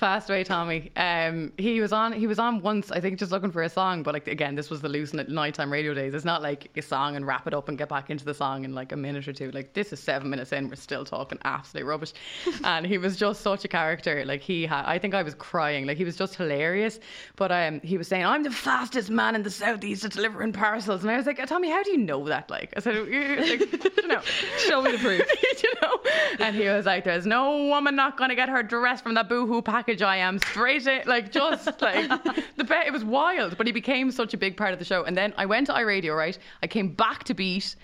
[0.00, 0.90] Fastway Tommy.
[0.96, 2.12] Um, he was on.
[2.12, 2.90] He was on once.
[2.90, 5.72] I think just looking for a song, but like again, this was the loose nighttime
[5.72, 6.14] radio days.
[6.14, 8.64] It's not like a song and wrap it up and get back into the song
[8.64, 9.50] in like a minute or two.
[9.50, 12.12] Like this is seven minutes in, we're still talking absolute rubbish.
[12.64, 14.24] and he was just such a character.
[14.24, 14.84] Like he had.
[14.84, 15.86] I think I was crying.
[15.86, 17.00] Like he was just hilarious.
[17.36, 21.02] But um, he was saying, "I'm the fastest man in the southeast at delivering parcels,"
[21.02, 23.96] and I was like, "Tommy, how do you know that?" Like I said, "You- like,
[23.96, 24.20] you know.
[24.68, 25.22] Show me the proof.
[25.62, 25.98] you know?
[26.38, 29.62] And he was like, "There's no woman not gonna get her dress from that boohoo
[29.62, 32.08] package I am straight in, like just like
[32.56, 35.04] the be- it was wild." But he became such a big part of the show.
[35.04, 36.38] And then I went to iRadio, right?
[36.62, 37.76] I came back to Beat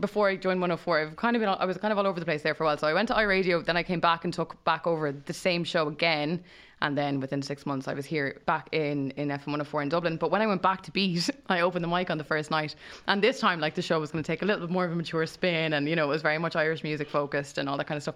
[0.00, 1.00] before I joined 104.
[1.00, 2.64] I've kind of been, all- I was kind of all over the place there for
[2.64, 2.78] a while.
[2.78, 5.64] So I went to iRadio, then I came back and took back over the same
[5.64, 6.42] show again.
[6.80, 10.16] And then within six months, I was here back in, in FM 104 in Dublin.
[10.16, 12.76] But when I went back to Beat, I opened the mic on the first night.
[13.08, 14.92] And this time, like, the show was going to take a little bit more of
[14.92, 15.72] a mature spin.
[15.72, 18.02] And, you know, it was very much Irish music focused and all that kind of
[18.02, 18.14] stuff.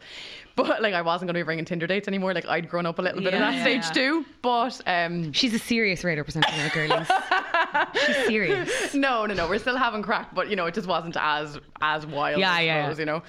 [0.54, 2.34] But, like, I wasn't going to be bringing Tinder dates anymore.
[2.34, 4.10] Like, I'd grown up a little bit at that yeah, stage yeah.
[4.10, 4.24] too.
[4.42, 7.08] But, um, She's a serious radio presenter now, girlies.
[8.06, 8.94] She's serious.
[9.06, 9.48] no, no, no.
[9.48, 12.40] We're still having crack, but you know, it just wasn't as as wild.
[12.40, 13.02] Yeah, yeah, suppose, yeah.
[13.02, 13.22] You know,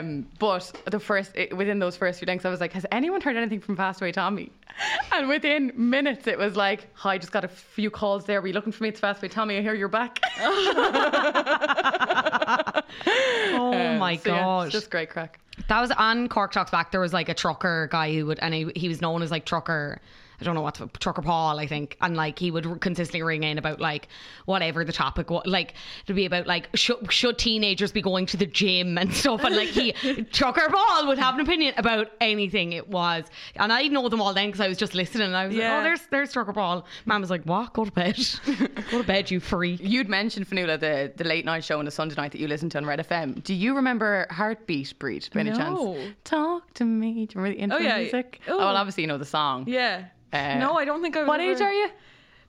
[0.00, 3.20] um, but the first it, within those first few links, I was like, "Has anyone
[3.20, 4.50] heard anything from Fastway Tommy?"
[5.12, 8.42] And within minutes, it was like, "Hi, just got a few calls there.
[8.42, 8.90] Were you looking for me?
[8.90, 9.56] It's Fastway Tommy.
[9.56, 10.20] I hear you're back."
[13.58, 14.62] Oh Um, my so, yeah, god.
[14.66, 15.40] it's just great crack.
[15.68, 16.90] That was on Cork Talks Back.
[16.92, 19.44] There was like a trucker guy who would, and he, he was known as like
[19.46, 20.00] trucker.
[20.40, 23.42] I don't know what to, trucker Paul, I think, and like he would consistently ring
[23.42, 24.08] in about like
[24.44, 25.44] whatever the topic was.
[25.46, 29.44] Like it'd be about like should, should teenagers be going to the gym and stuff,
[29.44, 29.92] and like he
[30.32, 33.24] trucker Paul would have an opinion about anything it was,
[33.56, 35.28] and I know them all then because I was just listening.
[35.28, 35.70] and I was Yeah.
[35.70, 36.86] like, oh, there's there's trucker Paul.
[37.04, 37.72] Mum was like, what?
[37.72, 38.16] Go to bed,
[38.90, 39.80] go to bed, you freak.
[39.82, 42.72] You'd mentioned Fionnuala the the late night show on a Sunday night that you listened
[42.72, 43.42] to on Red FM.
[43.42, 45.56] Do you remember Heartbeat Bríd by any No.
[45.56, 46.14] chance?
[46.24, 47.26] Talk to me.
[47.26, 47.98] Do you remember the intro oh, yeah.
[47.98, 48.40] music?
[48.48, 48.54] Oh.
[48.56, 49.64] Oh, well, obviously you know the song.
[49.68, 50.06] Yeah.
[50.36, 51.28] Uh, no, I don't think I was.
[51.28, 51.88] What age are you?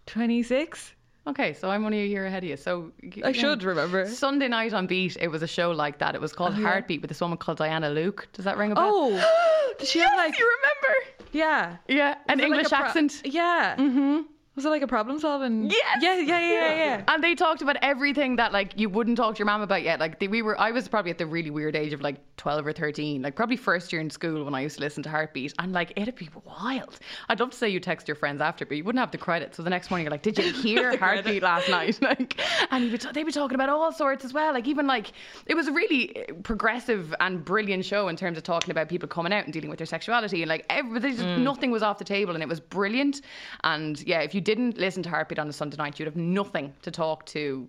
[0.06, 0.94] Twenty six.
[1.28, 2.56] Okay, so I'm only a year ahead of you.
[2.56, 2.92] So
[3.24, 4.08] I should remember.
[4.08, 6.16] Sunday night on Beat, it was a show like that.
[6.16, 8.30] It was called Heartbeat with this woman called Diana Luke.
[8.32, 8.90] Does that ring a bell?
[8.94, 10.40] Oh, she have like?
[10.40, 11.28] you remember?
[11.34, 11.78] Yeah.
[11.90, 13.22] Yeah, an like English a pro- accent.
[13.26, 13.76] Yeah.
[13.78, 14.22] Mm-hmm.
[14.58, 15.70] Was it like a problem solving?
[15.70, 16.00] Yes!
[16.02, 16.76] Yeah, yeah, yeah, yeah.
[16.76, 17.04] yeah.
[17.08, 20.00] And they talked about everything that like you wouldn't talk to your mom about yet.
[20.00, 22.66] Like they, we were, I was probably at the really weird age of like twelve
[22.66, 25.54] or thirteen, like probably first year in school when I used to listen to Heartbeat,
[25.60, 26.98] and like it'd be wild.
[27.30, 29.54] I'd love to say you text your friends after, but you wouldn't have the credit.
[29.54, 32.40] So the next morning you're like, "Did you hear Heartbeat last night?" Like,
[32.72, 34.54] and you'd be t- they'd be talking about all sorts as well.
[34.54, 35.12] Like even like
[35.46, 39.08] it was a really uh, progressive and brilliant show in terms of talking about people
[39.08, 41.16] coming out and dealing with their sexuality and like everything.
[41.16, 43.22] just Nothing was off the table, and it was brilliant.
[43.64, 46.74] And yeah, if you didn't listen to Heartbeat on a Sunday night, you'd have nothing
[46.84, 47.68] to talk to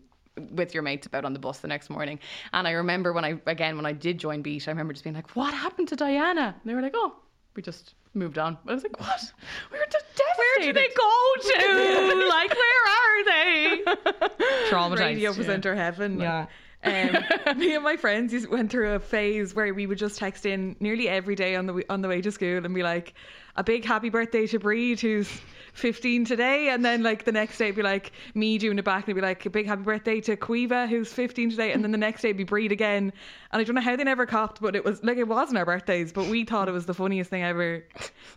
[0.53, 2.21] with your mates about on the bus the next morning.
[2.53, 5.17] And I remember when I again when I did join Beat, I remember just being
[5.17, 7.17] like, "What happened to Diana?" And they were like, "Oh,
[7.57, 9.21] we just moved on." I was like, "What?
[9.73, 10.39] We were just devastated.
[10.39, 12.29] Where devastated." do they go to?
[12.29, 13.83] like, where are they?
[14.71, 15.01] Traumatized.
[15.01, 15.37] Radio yeah.
[15.37, 16.21] presenter heaven.
[16.21, 16.47] Yeah.
[16.85, 17.25] Um,
[17.59, 21.09] me and my friends went through a phase where we would just text in nearly
[21.09, 23.15] every day on the on the way to school and be like,
[23.59, 25.29] "A big happy birthday to Bríd, who's
[25.73, 28.99] 15 today," and then like the next day it'd be like me doing it back
[29.03, 31.91] and it'd be like, "A big happy birthday to Caoimhe, who's 15 today," and then
[31.91, 33.13] the next day it'd be Bríd again.
[33.53, 35.65] And I don't know how they never copped, but it was like it wasn't our
[35.67, 37.83] birthdays, but we thought it was the funniest thing ever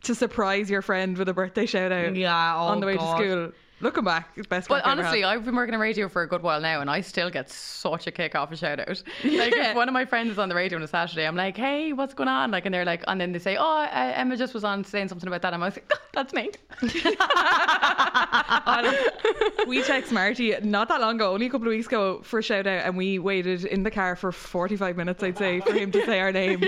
[0.01, 3.19] to surprise your friend with a birthday shout out Yeah, oh on the way God.
[3.19, 3.51] to school.
[3.81, 4.69] Looking back, it's best.
[4.69, 5.23] But honestly.
[5.23, 8.07] I've been working in radio for a good while now, and I still get such
[8.07, 9.03] a kick off a shout out.
[9.41, 11.57] Like if one of my friends is on the radio on a Saturday, I'm like,
[11.57, 14.37] "Hey, what's going on?" Like, and they're like, and then they say, "Oh, uh, Emma
[14.37, 16.51] just was on saying something about that." I'm like, "That's me."
[19.67, 22.43] we text Marty not that long ago, only a couple of weeks ago, for a
[22.43, 25.91] shout out, and we waited in the car for 45 minutes, I'd say, for him
[25.91, 26.61] to say our name.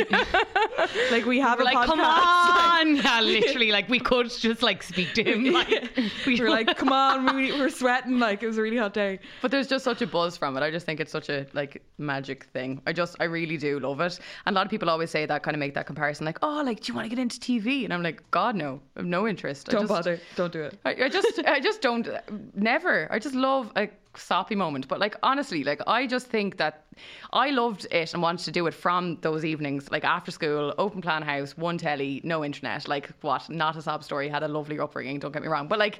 [1.11, 1.85] like, we have We're a like, podcast.
[1.85, 2.95] come on.
[2.95, 3.71] yeah, literally.
[3.71, 5.43] Like, we could just like speak to him.
[5.53, 5.89] Like,
[6.25, 7.02] we were like, come on,
[7.35, 9.19] we were sweating, like, it was a really hot day.
[9.41, 10.61] But there's just such a buzz from it.
[10.63, 12.81] I just think it's such a like magic thing.
[12.87, 14.19] I just, I really do love it.
[14.45, 16.61] And a lot of people always say that, kind of make that comparison, like, "Oh,
[16.65, 19.05] like, do you want to get into TV?" And I'm like, "God, no, I have
[19.05, 19.67] no interest.
[19.67, 20.79] Don't just, bother, don't do it.
[20.85, 22.07] I, I just, I just don't,
[22.55, 23.07] never.
[23.11, 24.87] I just love a soppy moment.
[24.87, 26.85] But like, honestly, like, I just think that
[27.31, 31.01] I loved it and wanted to do it from those evenings, like after school, open
[31.01, 32.87] plan house, one telly, no internet.
[32.87, 33.49] Like, what?
[33.49, 34.29] Not a sob story.
[34.29, 35.19] Had a lovely upbringing.
[35.19, 35.67] Don't get me wrong.
[35.67, 35.99] But like,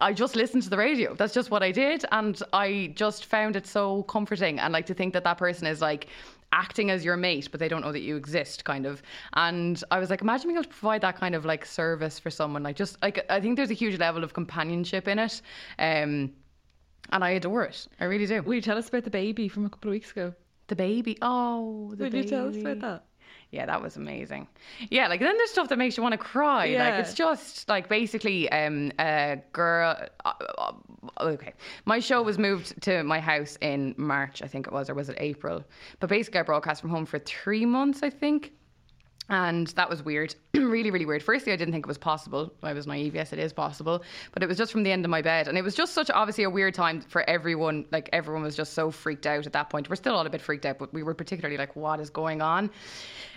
[0.00, 1.14] I just listened to the radio.
[1.14, 4.58] That's just what I did, and I just found it so comforting.
[4.58, 6.08] And like to think that that person is like
[6.52, 9.02] acting as your mate, but they don't know that you exist, kind of.
[9.34, 12.30] And I was like, imagine being able to provide that kind of like service for
[12.30, 12.62] someone.
[12.62, 15.40] Like, just like I think there's a huge level of companionship in it,
[15.78, 16.30] um,
[17.10, 17.86] and I adore it.
[18.00, 18.42] I really do.
[18.42, 20.34] Will you tell us about the baby from a couple of weeks ago?
[20.72, 22.24] the baby, oh, the Will baby.
[22.24, 23.04] you tell us about that?
[23.50, 24.48] Yeah, that was amazing.
[24.90, 26.64] Yeah, like then there's stuff that makes you want to cry.
[26.64, 26.88] Yeah.
[26.88, 29.94] Like it's just like basically um a girl.
[30.24, 30.72] Uh, uh,
[31.20, 31.52] okay,
[31.84, 35.10] my show was moved to my house in March, I think it was, or was
[35.10, 35.62] it April?
[36.00, 38.52] But basically, I broadcast from home for three months, I think.
[39.28, 41.22] And that was weird, really, really weird.
[41.22, 42.52] Firstly, I didn't think it was possible.
[42.62, 43.14] I was naive.
[43.14, 45.56] Yes, it is possible, but it was just from the end of my bed, and
[45.56, 47.86] it was just such obviously a weird time for everyone.
[47.92, 49.88] Like everyone was just so freaked out at that point.
[49.88, 52.42] We're still all a bit freaked out, but we were particularly like, "What is going
[52.42, 52.68] on?"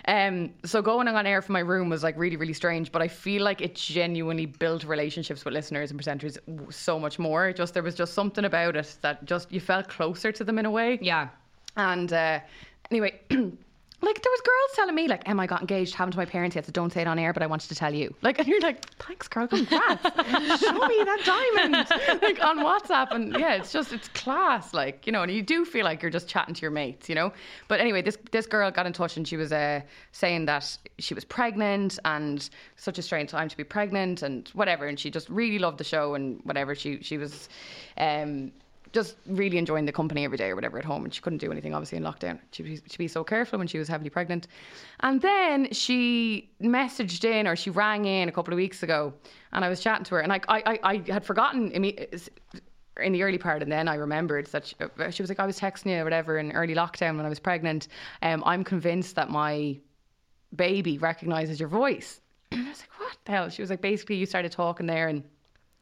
[0.08, 2.90] Um, so going on air from my room was like really, really strange.
[2.90, 6.38] But I feel like it genuinely built relationships with listeners and presenters
[6.72, 7.52] so much more.
[7.52, 10.66] Just there was just something about it that just you felt closer to them in
[10.66, 10.98] a way.
[11.00, 11.28] yeah.
[11.76, 12.40] And uh,
[12.90, 13.20] anyway,
[14.02, 16.54] like there was girls telling me like, "Emma, I got engaged, haven't to my parents
[16.54, 18.46] yet, so don't say it on air, but I wanted to tell you." Like, and
[18.46, 20.02] you're like, "Thanks, girl, congrats!
[20.02, 24.74] Show me that diamond!" like on WhatsApp, and yeah, it's just it's class.
[24.74, 27.14] Like you know, and you do feel like you're just chatting to your mates, you
[27.14, 27.32] know.
[27.68, 29.80] But anyway, this this girl got in touch and she was uh,
[30.12, 34.86] saying that she was pregnant and such a strange time to be pregnant and whatever,
[34.86, 36.74] and she just really loved the show and whatever.
[36.74, 37.48] She she was.
[37.96, 38.52] Um,
[38.92, 41.52] just really enjoying the company every day or whatever at home and she couldn't do
[41.52, 42.38] anything obviously in lockdown.
[42.52, 44.48] She'd be, she'd be so careful when she was heavily pregnant.
[45.00, 49.12] And then she messaged in or she rang in a couple of weeks ago
[49.52, 53.38] and I was chatting to her and I, I, I had forgotten in the early
[53.38, 56.00] part and then I remembered that she, uh, she was like I was texting you
[56.00, 57.88] or whatever in early lockdown when I was pregnant.
[58.22, 59.78] Um, I'm convinced that my
[60.54, 62.20] baby recognizes your voice.
[62.52, 63.48] And I was like what the hell?
[63.48, 65.22] She was like basically you started talking there and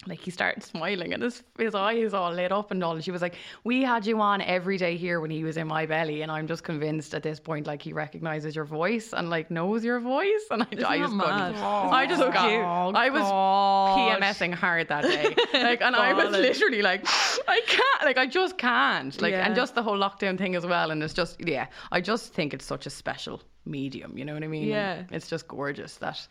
[0.06, 2.94] like he started smiling and his his eyes all lit up and all.
[2.94, 5.66] And she was like, "We had you on every day here when he was in
[5.66, 9.30] my belly, and I'm just convinced at this point like he recognizes your voice and
[9.30, 11.16] like knows your voice." And I, I just couldn't.
[11.16, 11.54] mad?
[11.56, 12.94] I just got.
[12.94, 17.02] I was PMSing hard that day, like, and I was literally like,
[17.48, 20.90] I can't, like, I just can't, like, and just the whole lockdown thing as well.
[20.90, 24.16] And it's just, yeah, I just think it's such a special medium.
[24.18, 24.68] You know what I mean?
[24.68, 25.04] Yeah.
[25.10, 26.26] it's just gorgeous that,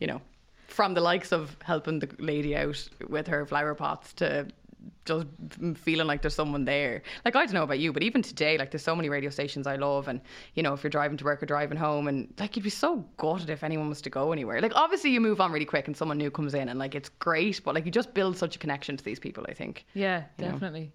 [0.00, 0.20] you know,
[0.68, 4.46] from the likes of helping the lady out with her flower pots to
[5.04, 5.26] just
[5.74, 7.02] feeling like there's someone there.
[7.24, 9.66] Like I don't know about you, but even today, like there's so many radio stations
[9.66, 10.20] I love, and
[10.54, 13.04] you know if you're driving to work or driving home, and like you'd be so
[13.16, 14.60] gutted if anyone was to go anywhere.
[14.60, 17.08] Like obviously you move on really quick, and someone new comes in, and like it's
[17.08, 19.44] great, but like you just build such a connection to these people.
[19.48, 19.86] I think.
[19.94, 20.92] Yeah, definitely.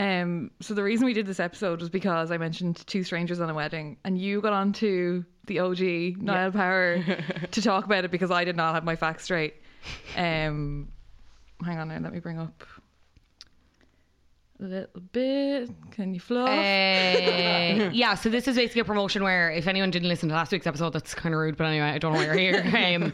[0.00, 3.50] Um, so the reason we did this episode was because I mentioned two strangers on
[3.50, 7.04] a wedding, and you got on to the OG Niall Power
[7.50, 9.56] to talk about it because I did not have my facts straight.
[10.16, 10.88] Um,
[11.62, 12.64] hang on now, let me bring up
[14.64, 15.70] little bit.
[15.92, 16.48] Can you fluff?
[16.48, 16.52] Uh,
[17.92, 20.66] yeah, so this is basically a promotion where if anyone didn't listen to last week's
[20.66, 22.94] episode, that's kind of rude, but anyway, I don't know why you're here.
[23.00, 23.12] Um,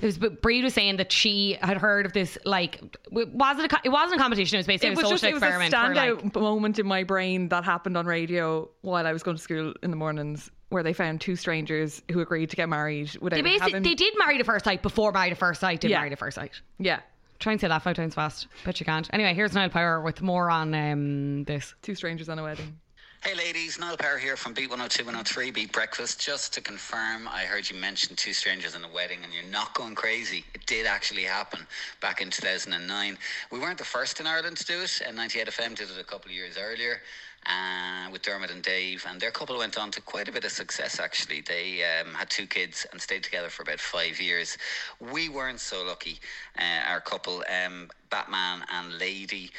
[0.00, 3.72] it was, but Breed was saying that she had heard of this, like, it wasn't
[3.72, 5.42] a, it wasn't a competition, it was basically it a was social just it was
[5.42, 5.74] a experiment.
[5.74, 9.42] standout like, moment in my brain that happened on radio while I was going to
[9.42, 13.42] school in the mornings, where they found two strangers who agreed to get married without
[13.42, 13.82] they, having.
[13.82, 15.98] they did marry at first sight before married the first sight, did Yeah.
[15.98, 16.52] married at first sight.
[16.78, 17.00] yeah,
[17.38, 18.48] Try and say that five times fast.
[18.64, 19.08] but you can't.
[19.12, 21.74] Anyway, here's Niall Power with more on um, this.
[21.82, 22.78] two strangers on a wedding.
[23.24, 26.20] Hey ladies, Niall Power here from Beat 102 103 Beat Breakfast.
[26.20, 29.74] Just to confirm, I heard you mention two strangers in a wedding and you're not
[29.74, 30.44] going crazy.
[30.54, 31.66] It did actually happen
[32.00, 33.18] back in 2009.
[33.50, 36.04] We weren't the first in Ireland to do it, and 98 FM did it a
[36.04, 37.00] couple of years earlier.
[37.46, 40.52] Uh, with Dermot and Dave, and their couple went on to quite a bit of
[40.52, 41.00] success.
[41.00, 44.58] Actually, they um, had two kids and stayed together for about five years.
[45.00, 46.20] We weren't so lucky.
[46.58, 49.50] Uh, our couple, um, Batman and Lady.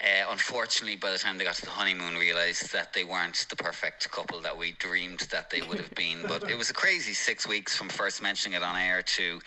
[0.00, 3.56] Uh, unfortunately, by the time they got to the honeymoon, realised that they weren't the
[3.56, 6.18] perfect couple that we dreamed that they would have been.
[6.26, 9.40] But it was a crazy six weeks from first mentioning it on air to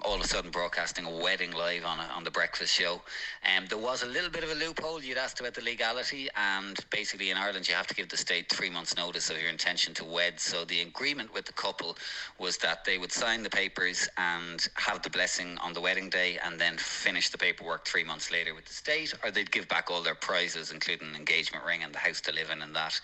[0.00, 3.02] all of a sudden broadcasting a wedding live on a, on the breakfast show.
[3.44, 5.02] Um, there was a little bit of a loophole.
[5.02, 8.48] You'd asked about the legality, and basically in Ireland, you have to give the state
[8.50, 10.40] three months' notice of your intention to wed.
[10.40, 11.96] So the agreement with the couple
[12.38, 16.38] was that they would sign the papers and have the blessing on the wedding day,
[16.44, 19.90] and then finish the paperwork three months later with the state, or they'd give back
[19.90, 23.00] all their prizes, including an engagement ring and the house to live in and that.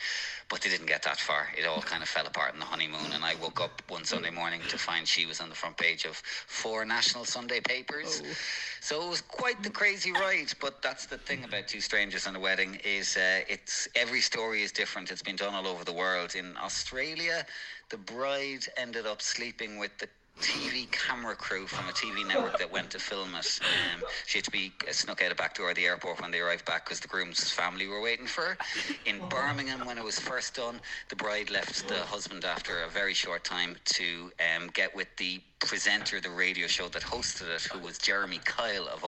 [0.51, 1.49] But they didn't get that far.
[1.57, 4.29] It all kind of fell apart in the honeymoon, and I woke up one Sunday
[4.31, 8.23] morning to find she was on the front page of four national Sunday papers.
[8.83, 10.53] So it was quite the crazy ride.
[10.61, 14.63] But that's the thing about two strangers and a wedding is uh, it's every story
[14.63, 15.11] is different.
[15.11, 16.35] It's been done all over the world.
[16.35, 17.47] In Australia,
[17.89, 20.09] the bride ended up sleeping with the
[20.41, 23.61] TV camera crew from a TV network that went to film it.
[23.63, 26.31] Um, she had to be uh, snuck out a back door of the airport when
[26.31, 28.59] they arrived back because the groom's family were waiting for her.
[29.07, 33.15] In Birmingham, when it was first done, the bride left the husband after a very
[33.15, 37.63] short time to um, get with the presenter, of the radio show that hosted it,
[37.63, 39.08] who was Jeremy Kyle of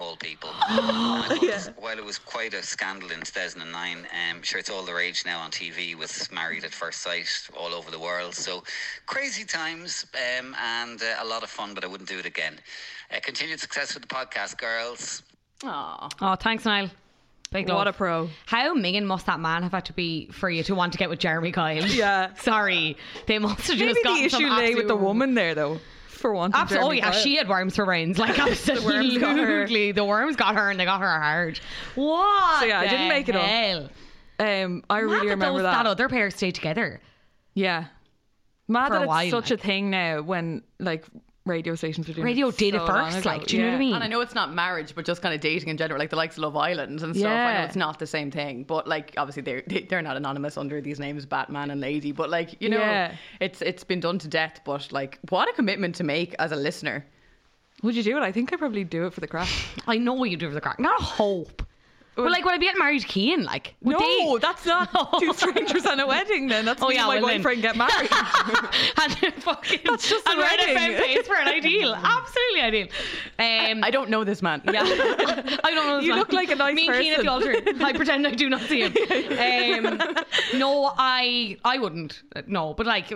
[0.00, 0.50] All people.
[0.68, 4.70] And I thought this- While it was quite a scandal in 2009, um, sure it's
[4.70, 8.34] all the rage now on TV with Married at First Sight all over the world.
[8.34, 8.64] So
[9.06, 10.04] crazy times
[10.40, 12.58] um, and uh, a lot of fun, but I wouldn't do it again.
[13.14, 15.22] Uh, continued success with the podcast, girls.
[15.62, 16.08] Aw.
[16.20, 16.90] Oh, thanks, Niall.
[17.52, 17.78] Big love.
[17.78, 18.28] What a pro.
[18.46, 21.08] How Megan must that man have had to be for you to want to get
[21.08, 21.86] with Jeremy Kyle?
[21.86, 22.34] Yeah.
[22.40, 25.54] Sorry, they must have just Maybe the gotten some issue lay with the woman there,
[25.54, 25.78] though,
[26.24, 26.88] for wanting Absolutely.
[27.02, 27.20] Oh yeah, Kyle.
[27.20, 28.18] she had worms for brains.
[28.18, 28.38] Like
[28.82, 29.62] worms got her.
[29.62, 31.60] absolutely, the worms got her and they got her hard.
[31.96, 32.60] What?
[32.60, 33.42] So, yeah, I didn't the make it up.
[34.38, 35.74] Um, I Mad really that remember those- that.
[35.86, 37.02] other pair stayed together.
[37.52, 37.88] Yeah.
[38.68, 39.60] Mad that it's while, such like.
[39.60, 41.04] a thing now when like
[41.46, 43.28] radio stations were doing Radio it did it so long first, ago.
[43.28, 43.94] like, do you know what I mean?
[43.94, 46.16] And I know it's not marriage, but just kind of dating in general, like the
[46.16, 47.30] likes of Love Island and stuff.
[47.30, 50.56] I know it's not the same thing, but like obviously they're they- they're not anonymous
[50.56, 52.12] under these names, Batman and Lady.
[52.12, 53.14] But like you know, Yeah.
[53.40, 54.60] it's it's been done to death.
[54.64, 57.04] But like, what a commitment to make as a listener.
[57.82, 58.22] Would you do it?
[58.22, 59.48] I think I'd probably do it for the crack.
[59.86, 60.80] I know what you do for the crack.
[60.80, 61.62] Not a hope.
[62.16, 63.42] But like, would I be getting married to Keane?
[63.44, 64.38] Like, would no, they?
[64.40, 66.46] that's not two strangers and a wedding.
[66.48, 67.38] Then that's Oh, me yeah, and my well then.
[67.42, 68.08] boyfriend get married.
[69.02, 70.76] and fucking That's just a and Red wedding.
[70.76, 72.86] FM pays for an Ideal, absolutely ideal.
[73.38, 74.62] Um, I don't know this man.
[74.72, 75.96] Yeah, I don't know.
[75.96, 76.18] this You man.
[76.20, 77.54] look like a nice Me and Keane at the altar.
[77.80, 78.94] I pretend I do not see him.
[79.86, 79.98] Um,
[80.58, 82.22] no, I I wouldn't.
[82.46, 83.12] No, but like,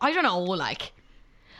[0.00, 0.40] I don't know.
[0.42, 0.92] Like,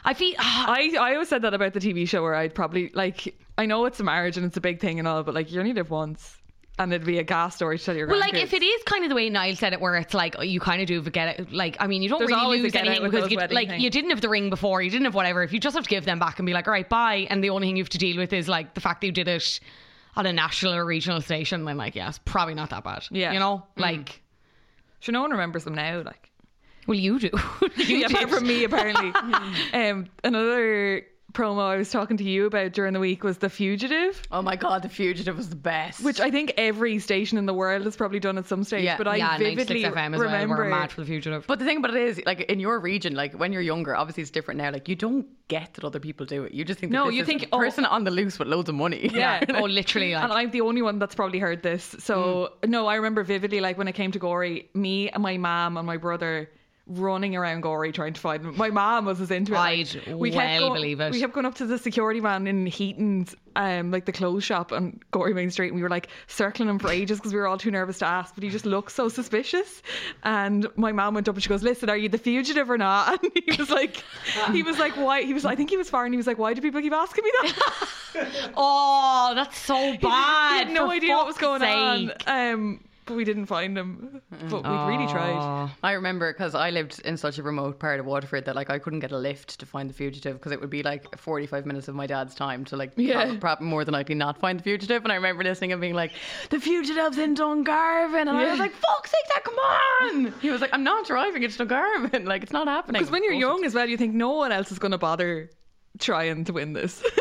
[0.05, 0.35] I feel.
[0.39, 3.85] I, I always said that about the TV show where I'd probably like I know
[3.87, 5.91] it's a marriage and it's a big thing and all, but like you only live
[5.91, 6.37] once,
[6.79, 9.05] and it'd be a gas story to tell your Well, like if it is kind
[9.05, 11.41] of the way Niall said it, where it's like oh, you kind of do get
[11.41, 11.53] it.
[11.53, 13.25] Like I mean, you don't There's really always a lose get out anything with because
[13.25, 13.83] those you wedding like things.
[13.83, 15.43] you didn't have the ring before, you didn't have whatever.
[15.43, 17.43] If you just have to give them back and be like, all right, bye, and
[17.43, 19.29] the only thing you have to deal with is like the fact that you did
[19.29, 19.61] it
[20.17, 23.05] on a national or regional station, then like yeah, it's probably not that bad.
[23.11, 23.33] Yeah.
[23.33, 23.81] you know, Mm.
[23.83, 24.23] like
[25.01, 26.03] sure no one remembers them now.
[26.03, 26.31] Like
[26.87, 27.31] well, you do.
[27.77, 28.31] you apart did.
[28.31, 29.13] from me apparently.
[29.75, 34.21] um, another promo I was talking to you about during the week was The Fugitive.
[34.33, 36.03] Oh my god, The Fugitive was the best.
[36.03, 38.85] Which I think every station in the world has probably done at some stage.
[38.85, 38.97] Yeah.
[38.97, 40.65] but I yeah, vividly FM as remember well.
[40.65, 41.47] We're mad for the fugitive.
[41.47, 44.23] But the thing about it is, like in your region, like when you're younger, obviously
[44.23, 44.71] it's different now.
[44.73, 46.53] Like you don't get that other people do it.
[46.53, 48.69] You just think that No, you think, a oh- person on the loose with loads
[48.69, 49.11] of money.
[49.13, 49.45] Yeah.
[49.55, 50.15] oh, literally.
[50.15, 51.95] Like, and I'm the only one that's probably heard this.
[51.99, 52.69] So Mm.
[52.71, 55.87] no, I remember vividly like when it came to Gorey, me and my mom and
[55.87, 56.51] my brother
[56.89, 58.57] running around Gorey trying to find them.
[58.57, 59.59] My mom was as into it.
[59.59, 61.13] I'd like, well going, believe it.
[61.13, 64.73] We kept going up to the security man in Heaton's, um, like the clothes shop
[64.73, 67.47] on Gorey Main Street, and we were like circling him for ages because we were
[67.47, 68.35] all too nervous to ask.
[68.35, 69.83] But he just looked so suspicious.
[70.23, 73.23] And my mom went up and she goes, "Listen, are you the fugitive or not?"
[73.29, 74.03] And he was like,
[74.53, 76.13] he was like, "Why?" He was, I think he was foreign.
[76.13, 77.89] He was like, "Why do people keep asking me that?"
[78.57, 80.53] oh, that's so bad.
[80.53, 81.69] he had no idea what was going sake.
[81.69, 82.13] on.
[82.27, 84.23] Um, but we didn't find him.
[84.51, 85.71] But we really tried.
[85.83, 88.79] I remember because I lived in such a remote part of Waterford that like I
[88.79, 91.89] couldn't get a lift to find the fugitive because it would be like 45 minutes
[91.89, 93.25] of my dad's time to like Yeah.
[93.25, 95.03] prob- prob- more than likely not find the fugitive.
[95.05, 96.13] And I remember listening and being like,
[96.51, 98.51] "The fugitive's in Dungarvan," and I Yeah.
[98.51, 102.27] was like, "Fuck's sake, that come on!" He was like, "I'm not driving it's Dungarvan.
[102.29, 103.49] Like it's not happening." Because when you're Bullshit.
[103.49, 105.51] young as well, you think no one else is going to bother
[105.99, 107.03] trying to win this.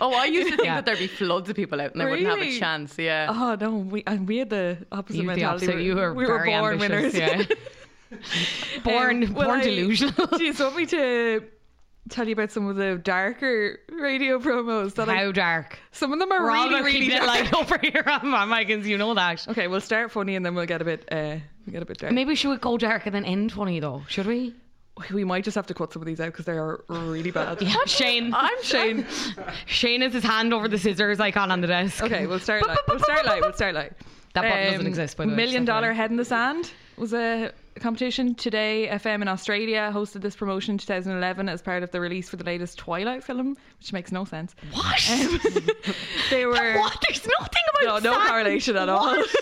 [0.00, 0.76] Oh, I used to think Yeah.
[0.76, 2.96] that there'd be floods of people out and they wouldn't have a chance.
[2.96, 3.26] Yeah.
[3.28, 5.66] oh no, we and we had the opposite You, the mentality.
[5.66, 5.82] opposite.
[5.82, 7.48] You were we were very born ambitious, winners.
[7.50, 7.56] Yeah.
[8.84, 10.26] born, Um, well, born I- delusional.
[10.38, 11.42] Do you want me to
[12.10, 15.32] tell you about some of the darker radio promos that How I?
[15.32, 15.78] dark.
[15.90, 17.26] Some of them are really, really dark.
[17.26, 19.48] light over here on my Mike's, you know that.
[19.48, 21.08] Okay, we'll start funny and then we'll get a bit.
[21.10, 22.12] Uh, we'll get a bit dark.
[22.12, 24.54] Maybe should we should go dark and then end funny though, should we?
[25.12, 27.60] We might just have to cut some of these out because they are really bad.
[27.62, 28.32] Yeah, Shane.
[28.36, 29.06] I'm Shane.
[29.66, 32.02] Shane has his hand over the scissors icon on the desk.
[32.02, 32.78] Okay, we'll start light.
[32.88, 33.40] We'll start light.
[33.42, 33.92] We'll start light.
[34.34, 35.36] That button doesn't Um, exist, by the way.
[35.36, 38.34] Million dollar Head in the Sand was a competition.
[38.34, 42.36] Today, FM in Australia hosted this promotion in 2011 as part of the release for
[42.36, 44.54] the latest Twilight film, which makes no sense.
[44.72, 45.10] What?
[45.10, 45.40] Um,
[46.30, 46.78] they were.
[46.78, 47.02] what?
[47.06, 48.28] There's nothing about no sand.
[48.28, 49.16] correlation at all.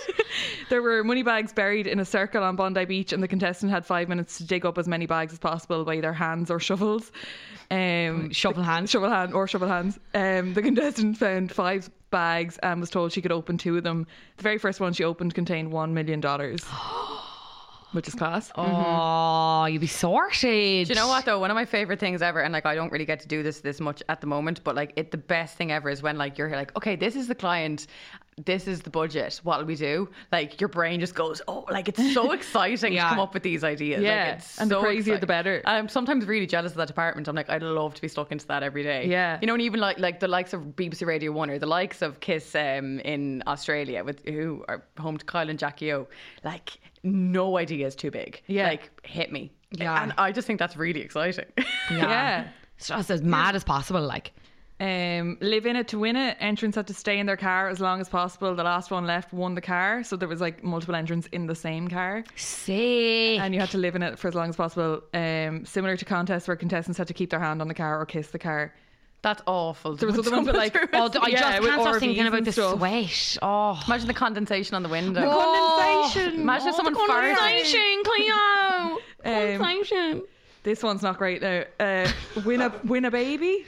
[0.68, 3.86] There were money bags buried in a circle on Bondi Beach, and the contestant had
[3.86, 7.10] five minutes to dig up as many bags as possible by their hands or shovels.
[7.70, 8.90] Um, Shovel hand.
[8.90, 9.98] shovel hand or shovel hands.
[10.14, 14.06] Um, the contestant found five bags and was told she could open two of them.
[14.36, 16.60] The very first one she opened contained one million dollars,
[17.92, 18.50] which is class.
[18.56, 20.86] Oh, you'd be sorted.
[20.86, 21.38] Do you know what though?
[21.38, 23.60] One of my favorite things ever, and like I don't really get to do this
[23.60, 26.38] this much at the moment, but like it, the best thing ever is when like
[26.38, 27.86] you're like, okay, this is the client,
[28.44, 29.40] this is the budget.
[29.44, 30.08] What'll we do?
[30.32, 33.04] Like your brain just goes, oh, like it's so exciting Yeah.
[33.04, 33.98] to come up with these ideas.
[34.02, 35.62] Like, Yeah, it's and the so crazier the better.
[35.64, 37.28] I'm sometimes really jealous of that department.
[37.28, 39.06] I'm like, I'd love to be stuck into that every day.
[39.06, 39.38] Yeah.
[39.40, 42.02] you know, and even like like the likes of BBC Radio One or the likes
[42.02, 46.06] of Kiss um, in Australia, with who are home to Kyle and Jackie O.
[46.44, 48.42] Like, no idea is too big.
[48.46, 48.66] Yeah.
[48.68, 49.52] like hit me.
[49.70, 50.02] Yeah.
[50.02, 51.46] and I just think that's really exciting.
[51.90, 52.48] Yeah.
[52.78, 54.32] It's just as mad as possible, like.
[54.78, 56.36] Um, live in it to win it.
[56.40, 58.54] Entrants had to stay in their car as long as possible.
[58.54, 61.54] The last one left won the car, so there was like multiple entrants in the
[61.54, 63.40] same car, Sick.
[63.40, 65.00] and you had to live in it for as long as possible.
[65.14, 68.04] Um, similar to contests where contestants had to keep their hand on the car or
[68.04, 68.74] kiss the car.
[69.22, 69.96] That's awful.
[69.96, 73.38] There was other ones like Oh, I just can't stop thinking about the sweat.
[73.42, 73.82] Oh.
[73.86, 75.20] Imagine the condensation on the window.
[75.20, 76.40] The condensation.
[76.42, 77.00] Imagine Oh, someone the.
[77.06, 78.98] Condensation, Cleo.
[79.24, 80.22] Um, Condensation.
[80.62, 81.64] This one's not great now.
[81.80, 82.08] Uh,
[82.44, 83.66] win a win a baby.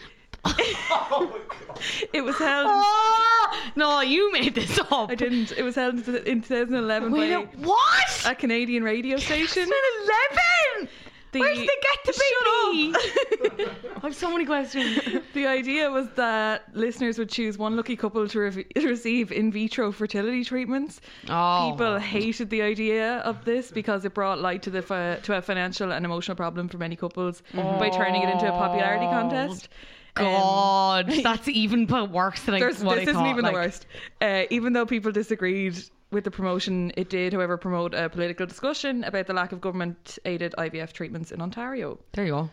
[2.13, 2.67] it was held.
[2.71, 5.11] Oh, no, you made this up.
[5.11, 5.53] I didn't.
[5.53, 8.23] It was held in in 2011 Wait, by what?
[8.27, 9.65] a Canadian radio station.
[9.65, 10.89] 2011?
[11.33, 13.71] Where's the- Where did they get the Shut baby?
[13.97, 15.01] I have so many questions.
[15.35, 19.91] The idea was that listeners would choose one lucky couple to re- receive in vitro
[19.93, 21.01] fertility treatments.
[21.29, 21.71] Oh.
[21.73, 25.43] People hated the idea of this because it brought light to the fi- to a
[25.43, 29.69] financial and emotional problem for many couples by turning it into a popularity contest.
[30.17, 33.87] Um, God, that's even worse than I, what this I isn't even like, the worst.
[34.21, 35.79] Uh, even though people disagreed
[36.11, 40.55] with the promotion, it did, however, promote a political discussion about the lack of government-aided
[40.57, 41.99] IVF treatments in Ontario.
[42.13, 42.51] There you go.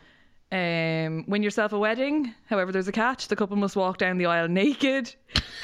[0.52, 2.34] Um, win yourself a wedding.
[2.46, 3.28] However, there's a catch.
[3.28, 5.14] The couple must walk down the aisle naked.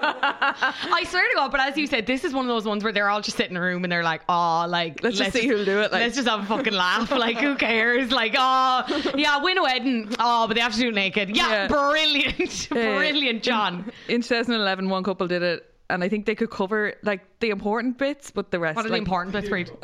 [0.00, 2.92] I swear to God, but as you said, this is one of those ones where
[2.92, 5.46] they're all just sitting in a room and they're like, oh, like, Let's just see
[5.48, 7.10] who'll do it, like- let's just have a fucking laugh.
[7.10, 8.12] Like, who cares?
[8.12, 10.14] Like, oh, yeah, win a wedding.
[10.18, 11.34] Oh, but they have to do it naked.
[11.34, 11.68] Yeah, Yeah.
[11.68, 12.68] brilliant.
[12.70, 13.90] brilliant, John.
[14.08, 17.98] In 2011, one couple did it, and I think they could cover like the important
[17.98, 18.76] bits, but the rest.
[18.76, 19.66] What are the important bits for you?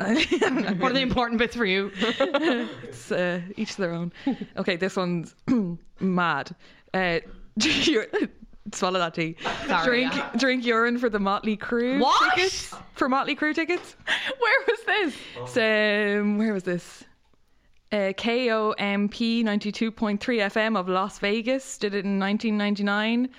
[0.79, 1.91] what are the important bits for you?
[2.83, 4.13] It's uh, each their own.
[4.57, 5.35] Okay, this one's
[5.99, 6.55] mad.
[6.93, 7.19] Uh,
[7.61, 8.07] you're-
[8.73, 9.35] swallow that tea.
[9.67, 10.29] Sorry, drink yeah.
[10.37, 12.35] drink urine for the Motley Crue What?
[12.35, 12.73] tickets.
[12.93, 13.95] For Motley Crue tickets.
[14.39, 15.53] Where was this?
[15.53, 17.03] So um, where was this?
[17.91, 23.29] Uh, KOMP 92.3 FM of Las Vegas did it in 1999.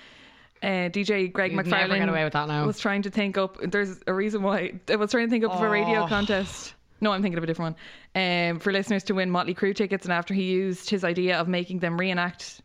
[0.63, 2.65] Uh, DJ Greg You'd never McFarlane away with that now.
[2.65, 3.57] was trying to think up.
[3.61, 6.07] There's a reason why I was trying to think up of a radio Oh.
[6.07, 6.73] contest.
[6.99, 7.77] No, I'm thinking of a different
[8.15, 8.49] one.
[8.49, 11.47] Um, for listeners to win Motley Crue tickets, and after he used his idea of
[11.47, 12.61] making them reenact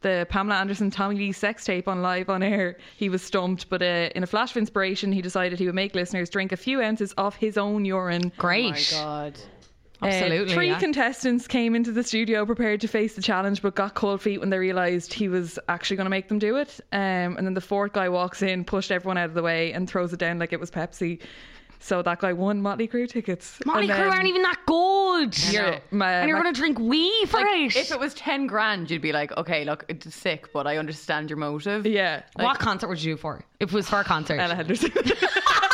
[0.00, 3.68] the Pamela Anderson Tommy Lee sex tape on live on air, he was stumped.
[3.68, 6.56] But uh, in a flash of inspiration, he decided he would make listeners drink a
[6.56, 8.32] few ounces of his own urine.
[8.38, 8.88] Great.
[8.92, 9.38] God.
[10.02, 10.54] Uh, Absolutely.
[10.54, 10.78] three yeah.
[10.78, 14.48] contestants came into the studio prepared to face the challenge, but got cold feet when
[14.50, 16.80] they realised he was actually going to make them do it.
[16.92, 19.88] Um, and then the fourth guy walks in, pushed everyone out of the way, and
[19.88, 21.20] throws it down like it was Pepsi.
[21.82, 23.58] So that guy won Motley Crue tickets.
[23.64, 25.36] Motley And Crue aren't even that good.
[25.50, 27.76] Yeah, my- and you're going to drink wee for Like, it.
[27.76, 31.30] if it was 10 grand, you'd be like, okay, look, it's sick, but I understand
[31.30, 31.86] your motive.
[31.86, 32.22] Yeah.
[32.36, 33.42] what concert would you do for?
[33.60, 34.38] If it was for a concert.
[34.38, 34.92] Ella Henderson.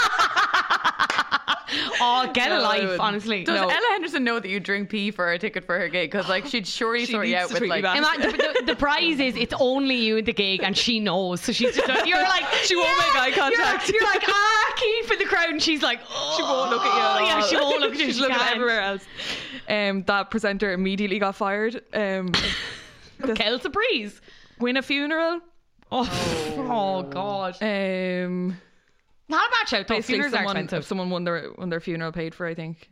[2.01, 3.45] oh, get a No, I life, honestly.
[3.45, 3.69] Does No.
[3.69, 6.11] Ella Henderson know that you drink pee for a ticket for her gig?
[6.11, 7.83] Because like she'd surely She sort you out with like.
[7.83, 7.99] back.
[7.99, 11.41] Ima- the, the, the prize is it's only you at the gig and she knows.
[11.41, 13.89] So she's just you're like She won't "Yeah." make eye You're- contact.
[13.89, 16.95] You're, like ah keen for the crowd and she's like oh, she won't look at
[16.95, 17.25] you.
[17.25, 18.07] Oh, yeah, she won't look at you.
[18.07, 18.53] She's She looking can't.
[18.57, 19.05] everywhere else.
[19.69, 21.77] Um, that presenter immediately got fired.
[21.95, 22.33] Um,
[23.21, 24.21] Kelsa Breeze.
[24.59, 25.41] win a funeral.
[25.91, 26.09] Oh,
[26.71, 27.57] oh god.
[27.63, 28.59] Um,
[29.29, 30.87] Not a bad shout basically Funerals are someone, expensive.
[30.87, 32.47] someone won their won their funeral paid for.
[32.47, 32.89] I think.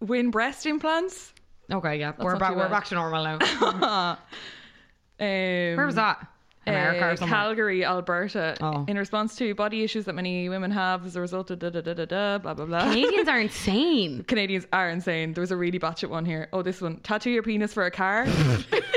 [0.00, 1.32] Win breast implants.
[1.70, 2.12] Okay, yeah.
[2.18, 2.70] We're back we're bad.
[2.70, 4.18] back to normal now.
[5.18, 6.26] Um, Where was that?
[6.66, 7.38] America uh, or somewhere.
[7.38, 8.54] Calgary, Alberta.
[8.60, 8.84] Oh.
[8.86, 11.80] In response to body issues that many women have as a result of da da
[11.80, 12.80] da da da blah blah blah.
[12.80, 14.24] Canadians are insane.
[14.24, 15.32] Canadians are insane.
[15.32, 16.48] There was a really batshit one here.
[16.52, 16.98] Oh, this one.
[17.00, 18.26] Tattoo your penis for a car.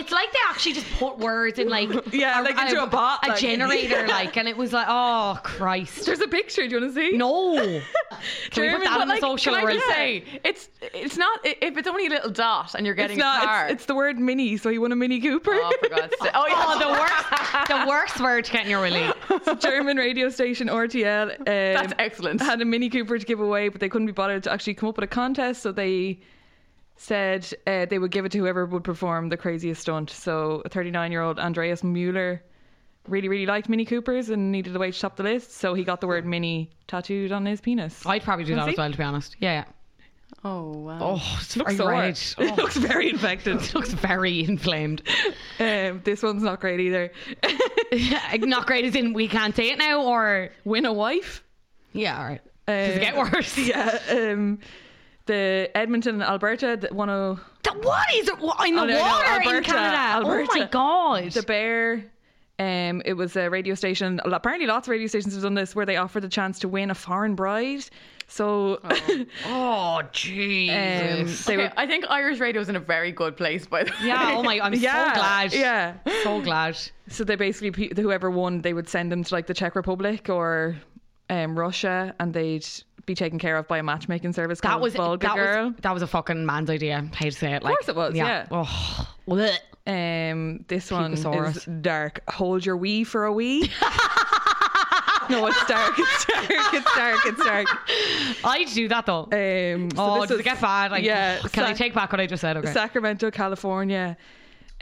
[0.00, 3.30] It's like they actually just put words in like Yeah, like into a bot, a
[3.30, 6.06] like- generator, like, and it was like, oh Christ.
[6.06, 6.62] There's a picture.
[6.66, 7.16] Do you want to see?
[7.16, 7.54] No.
[8.50, 11.40] Can we put that on the like, social Can I just say, it's it's not
[11.44, 13.42] if it's only a little dot and you're getting It's not.
[13.42, 13.64] a car.
[13.66, 14.56] It's, it's the word mini.
[14.56, 15.52] So you won a Mini Cooper.
[15.54, 16.30] oh, for God's sake.
[16.34, 16.64] Oh, yeah.
[16.66, 19.12] Oh, the worst, the worst word to get in your willy.
[19.58, 21.38] German radio station RTL.
[21.40, 22.40] Um, That's excellent.
[22.40, 24.88] Had a Mini Cooper to give away, but they couldn't be bothered to actually come
[24.88, 26.18] up with a contest, so they
[27.02, 30.10] said uh, they would give it to whoever would perform the craziest stunt.
[30.10, 32.42] So 39 year old Andreas Mueller
[33.08, 35.82] really, really liked Mini Coopers and needed a way to top the list, so he
[35.82, 38.04] got the word Mini tattooed on his penis.
[38.04, 38.72] I'd probably do that See?
[38.72, 39.36] as well, to be honest.
[39.40, 39.64] Yeah, yeah.
[40.44, 40.98] Oh, wow.
[41.00, 41.90] Oh, it's looks very sore.
[41.90, 42.50] red.
[42.52, 43.56] It looks very infected.
[43.62, 45.02] It looks very inflamed.
[45.58, 47.10] Um, this one's not great either.
[48.38, 51.42] Not great as in we can't say it now, or Win a wife.
[51.92, 52.40] yeah, all right.
[52.66, 53.58] Does it get Um, worse?
[53.58, 53.98] Yeah.
[54.10, 54.58] Um,
[55.30, 58.38] the Edmonton, Alberta, the one of Th- What is it?
[58.38, 60.28] What, in the Oh, no, no, water in Alberta, Canada?
[60.28, 61.30] Oh my god!
[61.32, 62.04] the Bear.
[62.58, 64.20] Um, it was a radio station.
[64.24, 66.90] Apparently, lots of radio stations have done this where they offer the chance to win
[66.90, 67.84] a foreign bride.
[68.28, 68.80] So,
[69.46, 71.44] oh um, Jesus!
[71.46, 71.72] they Okay, were.
[71.76, 73.96] I think Irish radio is in a very good place, by the way.
[74.04, 74.34] yeah.
[74.36, 74.60] Oh my!
[74.60, 75.52] I'm Yeah, so glad.
[75.54, 75.94] yeah.
[76.22, 76.76] So glad.
[77.08, 80.76] So they basically whoever won, they would send them to like the Czech Republic or
[81.30, 82.66] um, Russia, and they'd
[83.06, 85.66] be taken care of by a matchmaking service That was Volga that Girl.
[85.68, 87.08] was that was a fucking man's idea.
[87.12, 87.62] I hate to say it.
[87.62, 88.46] Like, of course it was, yeah.
[88.50, 89.56] Oh, bleh.
[89.86, 92.20] Um, this one is dark.
[92.28, 93.60] Hold your wee for a wee.
[95.30, 95.94] no, it's dark.
[95.98, 96.74] It's dark.
[96.74, 97.26] It's dark.
[97.26, 97.66] It's dark.
[98.44, 99.24] I'd do that though.
[99.24, 100.90] Um, so oh, does is- it get bad?
[100.90, 101.40] Like, yeah.
[101.52, 102.56] Can I take back what I just said?
[102.56, 102.72] Okay.
[102.72, 104.16] Sacramento, California.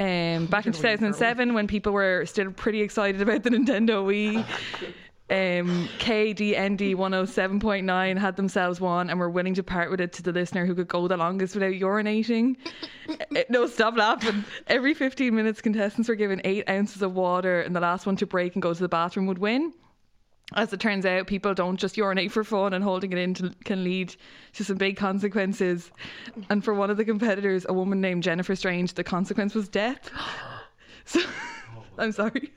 [0.01, 4.45] Um, back in 2007, when people were still pretty excited about the Nintendo Wii,
[5.31, 10.33] um, KDND 107.9 had themselves one and were willing to part with it to the
[10.33, 12.57] listener who could go the longest without urinating.
[13.09, 14.45] Uh, no, stop laughing.
[14.67, 18.27] Every 15 minutes, contestants were given eight ounces of water, and the last one to
[18.27, 19.73] break and go to the bathroom would win.
[20.55, 23.55] As it turns out, people don't just urinate for fun, and holding it in to,
[23.65, 24.15] can lead
[24.55, 25.91] to some big consequences.
[26.49, 30.11] And for one of the competitors, a woman named Jennifer Strange, the consequence was death.
[31.09, 31.23] So,
[31.99, 32.53] I'm sorry.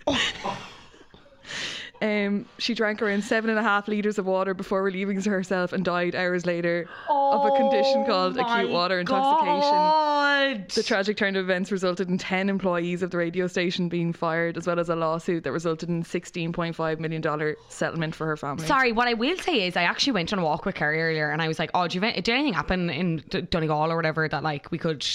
[2.02, 5.86] Um, she drank around seven and a half liters of water before relieving herself and
[5.86, 9.62] died hours later of a condition called acute water intoxication.
[9.62, 10.70] God.
[10.70, 14.58] The tragic turn of events resulted in 10 employees of the radio station being fired,
[14.58, 18.66] as well as a lawsuit that resulted in $16.5 million settlement for her family.
[18.66, 21.30] Sorry, what I will say is I actually went on a walk with Kerry earlier
[21.30, 24.42] and I was like, oh, do you, did anything happen in Donegal or whatever that
[24.42, 25.06] like we could,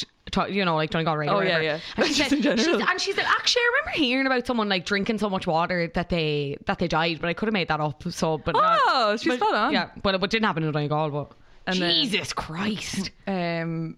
[0.49, 1.64] you know, like Donegal radio Oh, or yeah, whatever.
[1.64, 1.81] yeah.
[2.05, 5.18] And she, said, she's- and she said, actually, I remember hearing about someone like drinking
[5.18, 8.03] so much water that they that they died, but I could have made that up.
[8.11, 9.72] So, but not- Oh, she's but- spot on.
[9.72, 11.11] Yeah, but it didn't happen in Donegal.
[11.11, 11.33] But
[11.66, 13.11] And then- Jesus Christ.
[13.27, 13.97] um,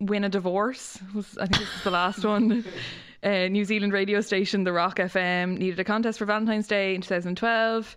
[0.00, 2.64] win a divorce was I think this is the last one.
[3.22, 7.00] Uh, New Zealand radio station The Rock FM needed a contest for Valentine's Day in
[7.00, 7.96] 2012.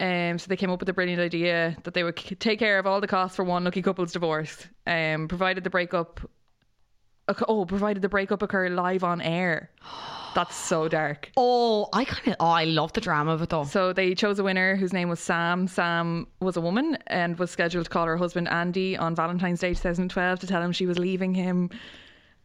[0.00, 2.78] Um, so they came up with a brilliant idea that they would c- take care
[2.80, 6.20] of all the costs for one lucky couple's divorce, um, provided the breakup.
[7.48, 9.70] Oh, provided the breakup occur live on air.
[10.36, 11.30] That's so dark.
[11.36, 12.36] Oh, I kind of.
[12.40, 13.64] Oh, I love the drama of it though.
[13.64, 15.66] So they chose a winner whose name was Sam.
[15.66, 19.72] Sam was a woman and was scheduled to call her husband Andy on Valentine's Day
[19.72, 21.70] 2012 to tell him she was leaving him.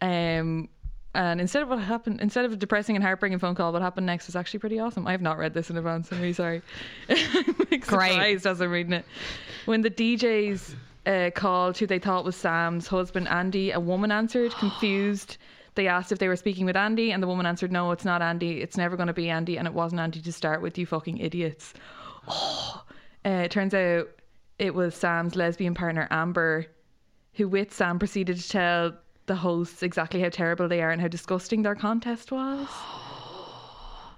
[0.01, 0.69] Um,
[1.13, 4.05] and instead of what happened, instead of a depressing and heartbreaking phone call, what happened
[4.05, 5.05] next was actually pretty awesome.
[5.05, 6.11] I have not read this in advance.
[6.11, 6.61] I'm really sorry.
[7.09, 9.05] I'm like, surprised as I'm reading it.
[9.65, 10.75] When the DJs
[11.05, 15.37] uh, called who they thought was Sam's husband Andy, a woman answered, confused.
[15.75, 18.21] They asked if they were speaking with Andy, and the woman answered, "No, it's not
[18.21, 18.61] Andy.
[18.61, 20.77] It's never going to be Andy, and it wasn't Andy to start with.
[20.77, 21.73] You fucking idiots."
[22.27, 22.83] Oh,
[23.25, 24.09] uh, it turns out
[24.59, 26.67] it was Sam's lesbian partner Amber,
[27.33, 28.93] who with Sam proceeded to tell
[29.27, 32.67] the hosts exactly how terrible they are and how disgusting their contest was.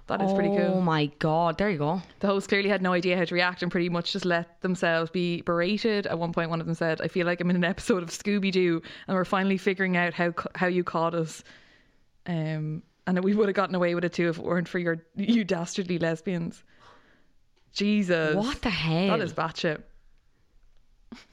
[0.06, 0.74] That is pretty cool.
[0.76, 1.56] Oh my god!
[1.56, 2.02] There you go.
[2.20, 5.10] The hosts clearly had no idea how to react and pretty much just let themselves
[5.10, 6.06] be berated.
[6.06, 8.10] At one point, one of them said, "I feel like I'm in an episode of
[8.10, 11.42] Scooby Doo, and we're finally figuring out how how you caught us."
[12.26, 15.02] Um, and we would have gotten away with it too if it weren't for your
[15.16, 16.62] you dastardly lesbians.
[17.72, 19.08] Jesus, What the hell?
[19.16, 19.82] That is batshit.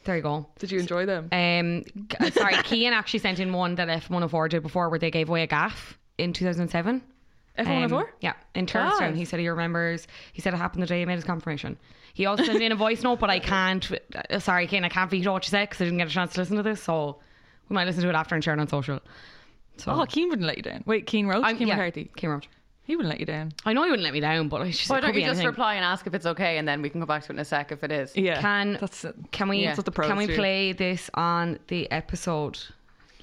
[0.04, 0.48] There you go.
[0.60, 1.28] Did you enjoy them?
[1.32, 1.84] Um,
[2.32, 5.48] sorry, Kean actually sent in one that F104 did before, where they gave away a
[5.48, 7.02] gaff in 2007.
[7.58, 7.92] F104?
[7.94, 8.98] Um, yeah, in Turkeston.
[9.10, 9.16] Class.
[9.18, 10.08] He said he remembers.
[10.34, 11.78] He said it happened the day he made his confirmation.
[12.14, 13.90] He also sent in a voice note, but I can't.
[14.30, 16.34] uh, Sorry, Kean, I can't veto what you said because I didn't get a chance
[16.34, 16.82] to listen to this.
[16.84, 17.20] So
[17.70, 19.00] we might listen to it after and share it on social.
[19.78, 20.84] So Oh, Keen wouldn't let you down.
[20.86, 22.12] Wait, Keen Roach, I'm- Keen yeah, McCarthy.
[22.18, 22.50] Keen Roach.
[22.84, 23.54] He wouldn't let you down.
[23.64, 25.34] I know he wouldn't let me down, but I just, Why don't could you just
[25.38, 25.48] anything.
[25.48, 27.40] reply and ask if it's okay, and then we can go back to it in
[27.40, 28.16] a sec if it is.
[28.18, 28.42] Yeah.
[28.42, 29.68] Can that's can we Yeah.
[29.68, 32.60] That's what the pros can we play this on the episode?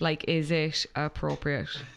[0.00, 1.68] Like, is it appropriate?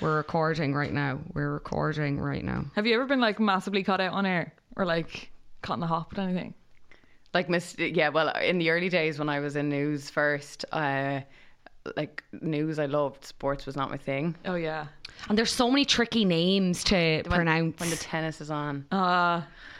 [0.00, 1.20] We're recording right now.
[1.34, 2.64] We're recording right now.
[2.74, 5.30] Have you ever been like massively caught out on air or like
[5.62, 6.54] caught in the hop with anything?
[7.34, 8.08] Like miss, yeah.
[8.08, 11.20] Well, in the early days when I was in news first, uh,
[11.96, 13.24] like news I loved.
[13.24, 14.34] Sports was not my thing.
[14.44, 14.86] Oh yeah.
[15.28, 17.78] And there's so many tricky names to When, pronounce.
[17.80, 18.86] when the tennis is on.
[18.90, 19.75] Uh It's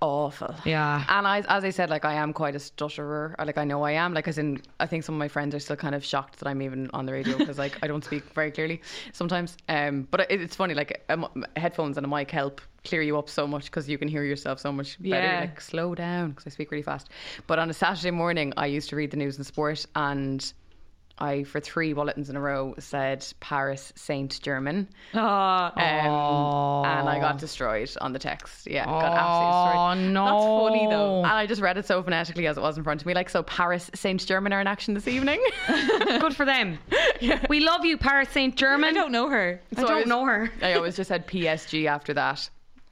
[0.00, 0.54] awful.
[0.64, 1.04] Yeah.
[1.08, 3.34] And I, as I said, like I am quite a stutterer.
[3.38, 4.14] Like I know I am.
[4.14, 6.48] Like as in, I think some of my friends are still kind of shocked that
[6.48, 8.80] I'm even on the radio because like I don't speak very clearly
[9.12, 9.56] sometimes.
[9.68, 10.74] Um, but it, it's funny.
[10.74, 14.08] Like um, headphones and a mic help clear you up so much because you can
[14.08, 15.24] hear yourself so much better.
[15.24, 15.40] Yeah.
[15.40, 17.10] Like slow down because I speak really fast.
[17.46, 20.52] But on a Saturday morning, I used to read the news and sport and.
[21.20, 24.88] I, for three bulletins in a row, said Paris Saint German.
[25.14, 25.72] Ah.
[25.72, 28.66] Um, and I got destroyed on the text.
[28.66, 30.12] Yeah, got absolutely Oh destroyed.
[30.12, 30.24] no!
[30.24, 30.44] That's
[30.78, 31.18] funny though.
[31.18, 33.14] And I just read it so phonetically as it was in front of me.
[33.14, 35.42] Like, so Paris Saint German are in action this evening.
[35.66, 36.78] Good for them.
[37.48, 38.90] We love you, Paris Saint German.
[38.90, 39.60] I don't know her.
[39.76, 40.50] I don't was- know her.
[40.62, 42.48] I always just said PSG after that.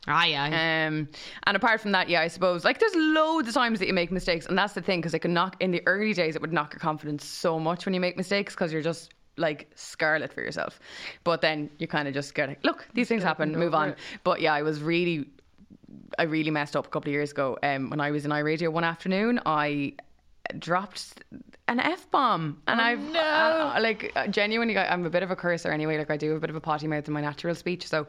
[0.09, 0.45] Ah, yeah.
[0.47, 1.09] Um,
[1.47, 4.13] and apart from that, yeah, I suppose like there's loads of times that you make
[4.13, 6.53] mistakes, and that's the thing because it can knock in the early days it would
[6.53, 10.41] knock your confidence so much when you make mistakes because you're just like scarlet for
[10.41, 10.81] yourself.
[11.25, 13.95] But then you kind of just get like, look, these things happen, move on.
[14.25, 15.29] But yeah, I was really
[16.19, 17.59] I really messed up a couple of years ago.
[17.63, 19.95] Um, when I was in iRadio one afternoon, I
[20.59, 21.25] dropped
[21.69, 25.37] an f bomb, and I've uh, like uh, genuinely, I- I'm a bit of a
[25.37, 25.99] cursor anyway.
[25.99, 28.07] Like I do a bit of a potty mouth in my natural speech, so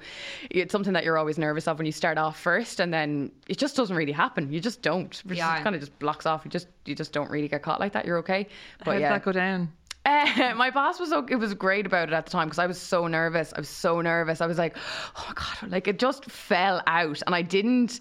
[0.52, 3.58] it's something that you're always nervous of when you start off first, and then it
[3.58, 4.52] just doesn't really happen.
[4.54, 5.22] You just don't.
[5.30, 5.62] It Yeah.
[5.64, 6.44] kind of just blocks off.
[6.46, 8.06] You just you just don't really get caught like that.
[8.06, 8.48] You're okay.
[8.80, 9.72] But How did yeah, that go down?
[10.08, 12.66] Uh, my boss was okay, it was great about it at the time because I
[12.66, 13.52] was so nervous.
[13.56, 14.40] I was so nervous.
[14.40, 14.78] I was like,
[15.18, 18.00] oh my god, like it just fell out, and I didn't,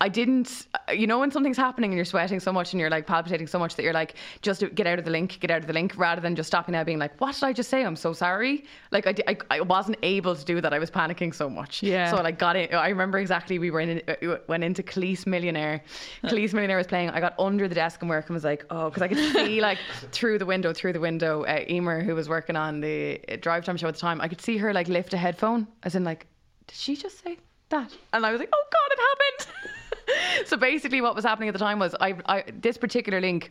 [0.00, 0.68] I didn't.
[0.94, 3.58] You know when something's happening and you're sweating so much and you're like palpitating so
[3.58, 5.94] much that you're like, just get out of the link, get out of the link,
[5.96, 7.84] rather than just stopping there being like, what did I just say?
[7.84, 8.64] I'm so sorry.
[8.92, 10.72] Like I, I, I wasn't able to do that.
[10.72, 11.82] I was panicking so much.
[11.82, 12.10] Yeah.
[12.12, 12.72] So I like got it.
[12.72, 13.58] I remember exactly.
[13.58, 14.00] We were in,
[14.46, 15.82] went into Kelis Millionaire.
[16.24, 17.10] Kelis Millionaire was playing.
[17.10, 19.60] I got under the desk and work and was like, oh, because I could see
[19.60, 19.78] like
[20.12, 23.64] through the window, through the window, uh, Emer, who was working on the uh, drive
[23.64, 26.04] time show at the time, I could see her like lift a headphone, as in
[26.04, 26.26] like,
[26.66, 27.38] did she just say
[27.70, 27.96] that?
[28.12, 30.46] And I was like, oh god, it happened.
[30.48, 33.50] so basically, what was happening at the time was I, I this particular link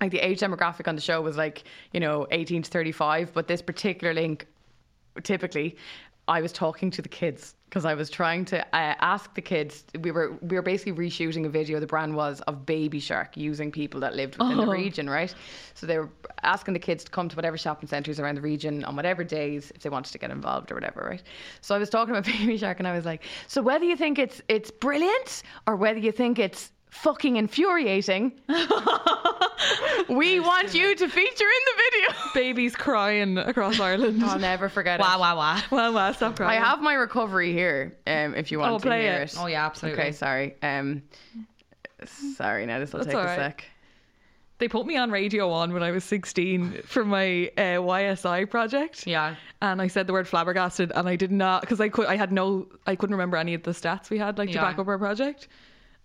[0.00, 3.46] like the age demographic on the show was like you know 18 to 35 but
[3.46, 4.46] this particular link
[5.22, 5.76] typically
[6.26, 9.82] I was talking to the kids because I was trying to uh, ask the kids.
[10.00, 11.80] We were we were basically reshooting a video.
[11.80, 14.70] The brand was of Baby Shark using people that lived within the Oh.
[14.70, 15.34] region, right?
[15.74, 16.08] So they were
[16.44, 19.72] asking the kids to come to whatever shopping centres around the region on whatever days
[19.74, 21.22] if they wanted to get involved or whatever, right?
[21.62, 24.20] So I was talking about Baby Shark and I was like, so whether you think
[24.20, 28.32] it's it's brilliant or whether you think it's fucking infuriating.
[30.08, 32.08] we want you to feature in the video.
[32.34, 34.22] Babies crying across Ireland.
[34.24, 35.02] I'll never forget it.
[35.02, 35.60] Wow, wow, wow.
[35.70, 36.50] Wow, wow, stop crying.
[36.50, 36.62] I crying.
[36.64, 37.96] have my recovery here.
[38.06, 39.32] Um, if you want Oh, to play hear it.
[39.32, 39.36] it.
[39.38, 40.00] Oh, yeah, absolutely.
[40.02, 40.56] Okay, sorry.
[40.62, 41.02] Um,
[42.36, 42.66] sorry.
[42.66, 43.36] Now this will That's take all a right.
[43.36, 43.64] sec.
[44.58, 49.04] They put me on Radio 1 when I was 16 for my uh, YSI project.
[49.06, 49.34] Yeah.
[49.60, 52.30] And I said the word flabbergasted and I did not, because I, could, I had
[52.30, 54.62] no, I couldn't remember any of the stats we had like to Yeah.
[54.62, 55.48] back up our project.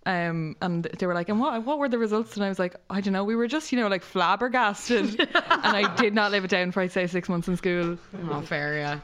[0.05, 2.35] Um, and they were like, and what, what were the results?
[2.35, 3.23] And I was like, I don't know.
[3.23, 5.19] We were just, you know, like flabbergasted.
[5.19, 7.97] and I did not live it down for, I'd say, six months in school.
[8.29, 8.99] Oh, fair, yeah.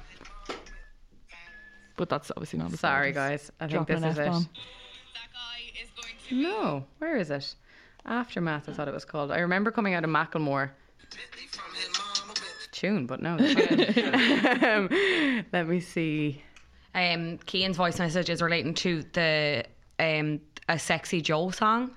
[1.97, 3.51] But that's obviously not as Sorry, guys.
[3.59, 4.21] I think dropping this an is it.
[4.21, 4.49] F-bomb.
[6.31, 7.55] No, where is it?
[8.05, 9.31] Aftermath, I thought it was called.
[9.31, 10.71] I remember coming out of Macklemore.
[12.71, 13.37] Tune, but no.
[13.37, 14.63] that's not it.
[14.63, 16.41] um, let me see.
[16.93, 19.65] Um, Kean's voice message is relating to the
[19.99, 21.91] um a sexy Joe song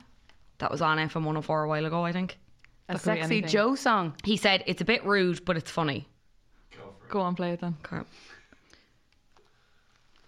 [0.58, 2.38] that was on FM 104 a while ago, I think.
[2.88, 3.50] A That could be sexy anything.
[3.50, 4.14] Joe song.
[4.24, 6.06] He said it's a bit rude, but it's funny.
[7.08, 7.76] Go on, play it then.
[7.86, 8.04] Okay.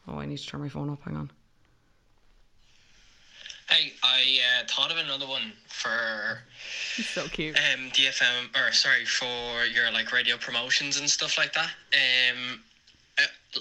[0.09, 1.01] Oh, I need to turn my phone up.
[1.05, 1.31] Hang on.
[3.69, 6.41] Hey, I uh, thought of another one for
[6.97, 7.57] He's so cute.
[7.57, 11.71] um DFM or sorry for your like radio promotions and stuff like that.
[11.93, 12.61] Um,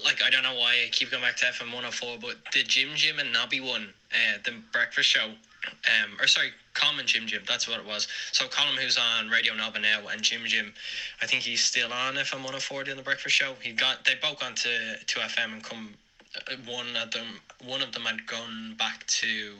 [0.04, 2.90] like I don't know why I keep going back to FM 104, but the Jim
[2.94, 7.68] Jim and Nobby one, uh, the breakfast show, um, or sorry, Common Jim Jim, that's
[7.68, 8.06] what it was.
[8.32, 10.72] So Colin, who's on Radio Nova now, and Jim Jim,
[11.20, 13.54] I think he's still on FM 104 doing the breakfast show.
[13.60, 15.94] He got they both gone to to FM and come.
[16.36, 19.54] Uh, one of them, one of them had gone back to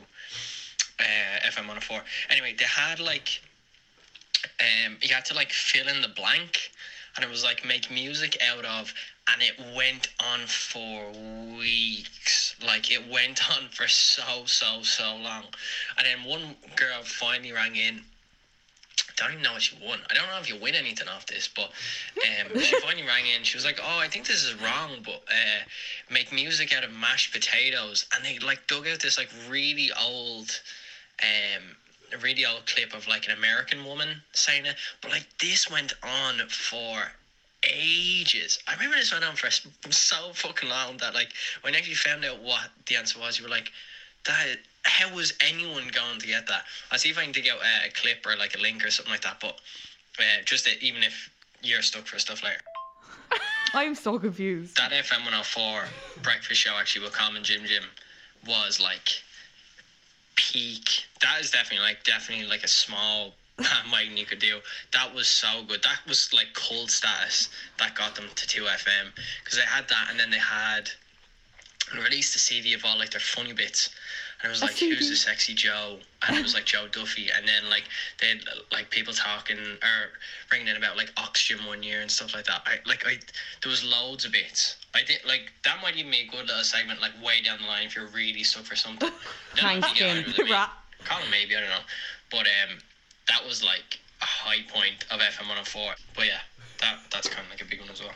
[1.01, 2.01] uh, FM 104.
[2.29, 3.41] Anyway, they had like
[4.59, 6.71] um, you had to like fill in the blank,
[7.15, 8.93] and it was like make music out of,
[9.27, 11.11] and it went on for
[11.57, 12.55] weeks.
[12.63, 15.45] Like it went on for so so so long,
[15.97, 18.01] and then one girl finally rang in.
[19.09, 19.99] I don't even know what she won.
[20.09, 21.69] I don't know if you win anything off this, but
[22.25, 23.43] um, she finally rang in.
[23.43, 25.63] She was like, "Oh, I think this is wrong, but uh,
[26.09, 30.61] make music out of mashed potatoes." And they like dug out this like really old
[31.21, 31.75] um
[32.13, 35.93] a really old clip of like an American woman saying it, but like this went
[36.03, 37.11] on for
[37.63, 38.59] ages.
[38.67, 39.49] I remember this went on for
[39.91, 41.29] so fucking long that like
[41.61, 43.71] when I actually found out what the answer was, you were like,
[44.25, 46.63] that how was anyone going to get that?
[46.91, 49.11] I'll see if I can dig out a clip or like a link or something
[49.11, 49.59] like that, but
[50.19, 51.29] uh, just that even if
[51.61, 52.59] you're stuck for stuff later.
[53.73, 54.75] I'm so confused.
[54.77, 55.83] That FM 104
[56.23, 57.83] breakfast show actually with Common Jim Jim
[58.47, 59.23] was like
[60.41, 61.05] peak.
[61.21, 64.59] That is definitely like definitely like a small bandwagon you could do.
[64.91, 65.83] That was so good.
[65.83, 69.13] That was like cold status that got them to 2FM
[69.43, 70.89] because they had that and then they had
[71.95, 73.89] released the CD of all like their funny bits.
[74.41, 75.99] And it was like, who's the sexy Joe?
[76.27, 77.29] And it was like Joe Duffy.
[77.35, 77.83] And then like
[78.19, 78.39] they had
[78.71, 80.11] like people talking or
[80.49, 82.61] bringing in about like oxygen one year and stuff like that.
[82.65, 83.19] I like I
[83.61, 84.77] there was loads of bits.
[84.95, 87.67] I did like that might even be a good little segment like way down the
[87.67, 89.09] line if you're really stuck for something.
[89.53, 90.17] I don't know if Thanks, Jim.
[90.17, 90.51] it with me.
[90.51, 90.69] Right.
[91.05, 91.85] Call him maybe, I don't know.
[92.31, 92.79] But um
[93.27, 95.93] that was like a high point of FM 104.
[96.15, 96.39] But yeah,
[96.79, 98.13] that that's kind of like a big one as well.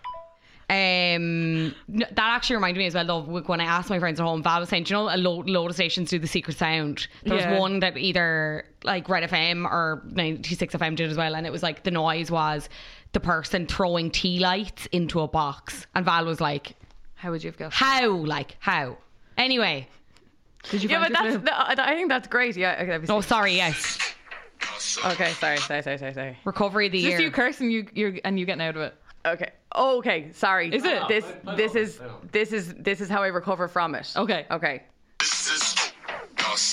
[0.68, 4.20] Um, n- that actually reminded me as well, though, w- when I asked my friends
[4.20, 6.28] at home, Val was saying, do you know, a lo- load of stations do the
[6.28, 7.08] secret sound.
[7.24, 7.52] There Yeah.
[7.52, 11.52] was one that either like Red FM or 96 FM did as well, and it
[11.52, 12.68] was like the noise was
[13.14, 15.86] the person throwing tea lights into a box.
[15.94, 16.74] And Val was like,
[17.16, 17.76] How would you have guessed?
[17.76, 18.10] how?
[18.10, 18.98] Like, how?
[19.38, 19.88] Anyway.
[20.72, 21.38] Did you Yeah, but that's.
[21.44, 22.58] The, I think that's great.
[22.58, 22.76] Yeah.
[22.82, 23.14] Okay, let me see.
[23.14, 24.00] Oh, sorry, yes.
[25.06, 26.38] Okay, sorry, sorry, sorry, sorry, sorry.
[26.44, 27.22] Recovery of the Just year.
[27.22, 28.96] you cursing you you're and you getting out of it.
[29.26, 29.52] Okay.
[29.76, 30.32] Oh, okay.
[30.32, 30.74] Sorry.
[30.74, 31.08] Is it?
[31.08, 32.02] This this is
[32.32, 34.12] this is this is how I recover from it.
[34.16, 34.46] Okay.
[34.50, 34.84] Okay.
[35.20, 35.76] this is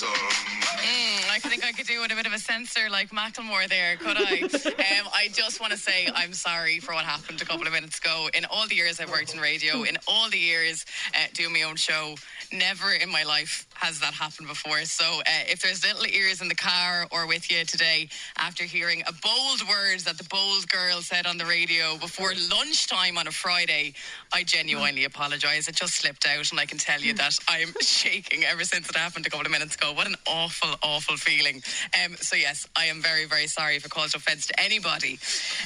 [0.05, 3.95] Mm, I think I could do with a bit of a censor like Macklemore there,
[3.97, 4.41] could I?
[4.43, 7.97] um, I just want to say I'm sorry for what happened a couple of minutes
[7.97, 8.29] ago.
[8.35, 11.63] In all the years I've worked in radio, in all the years uh, doing my
[11.63, 12.13] own show,
[12.51, 14.81] never in my life has that happened before.
[14.85, 19.01] So uh, if there's little ears in the car or with you today after hearing
[19.07, 23.31] a bold word that the bold girl said on the radio before lunchtime on a
[23.31, 23.95] Friday,
[24.31, 25.67] I genuinely apologise.
[25.67, 28.95] It just slipped out, and I can tell you that I'm shaking ever since it
[28.95, 29.93] happened a couple of minutes ago.
[29.93, 31.61] What an awful, awful feeling.
[32.03, 35.19] Um, so yes, I am very, very sorry if it caused offence to anybody.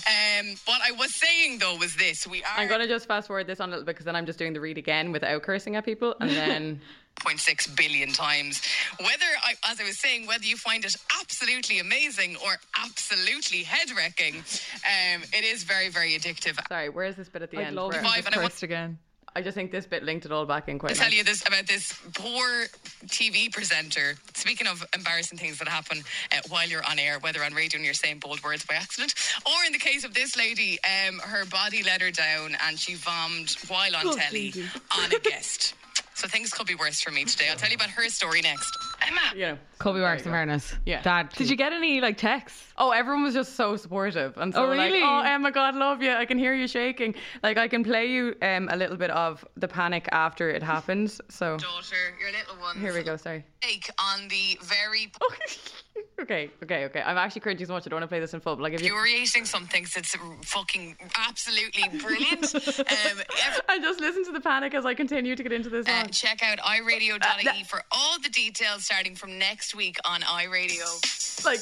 [0.08, 2.50] Um, what I was saying though was this: we are.
[2.58, 4.54] I'm gonna just fast forward this on a little bit because then I'm just doing
[4.54, 6.82] the read again without cursing at people, and then
[7.22, 8.62] 0.6 billion times.
[9.00, 13.90] Whether, I, as I was saying, whether you find it absolutely amazing or absolutely head
[13.98, 16.60] wrecking, um, it is very, very addictive.
[16.68, 17.76] sorry, where is this bit at the I'd end?
[17.76, 19.00] love Where- Five, and I want- cursed again.
[19.38, 20.94] I just think this bit linked it all back in quite.
[20.94, 21.18] I'll tell nice.
[21.20, 22.66] you this about this poor
[23.06, 24.16] TV presenter.
[24.34, 26.00] Speaking of embarrassing things that happen
[26.32, 29.14] uh, while you're on air, whether on radio and you're saying bold words by accident,
[29.46, 32.94] or in the case of this lady, um, her body let her down and she
[32.96, 34.56] vommed while on Oh, telly
[34.98, 35.76] on a guest.
[36.18, 37.46] So things could be worse for me today.
[37.48, 38.76] I'll tell you about her story next.
[39.08, 39.22] Emma.
[39.36, 39.58] Yeah.
[39.78, 40.74] Could be worse in fairness.
[40.84, 41.04] Yeah.
[41.04, 41.30] Dad.
[41.38, 42.74] Did you get any like texts?
[42.80, 45.04] Oh, everyone was just so supportive and so Oh, like, really?
[45.04, 46.12] oh Emma, God love you.
[46.12, 47.14] I can hear you shaking.
[47.44, 51.12] Like I can play you um, a little bit of the panic after it happened.
[51.30, 52.80] So Daughter, your little one.
[52.80, 53.16] here we go.
[53.16, 53.46] Sorry.
[53.62, 55.12] Take on the very
[56.20, 57.02] Okay, okay, okay.
[57.02, 57.86] I'm actually cringing so much.
[57.86, 58.56] I don't want to play this in full.
[58.56, 62.54] But like, if you, infuriating some things that's fucking absolutely brilliant.
[62.88, 63.22] Um,
[63.70, 65.88] I just listen to the panic as I continue to get into this.
[65.88, 71.46] Uh, check out iRadio.ie for all the details starting from next week on iRadio.
[71.46, 71.62] like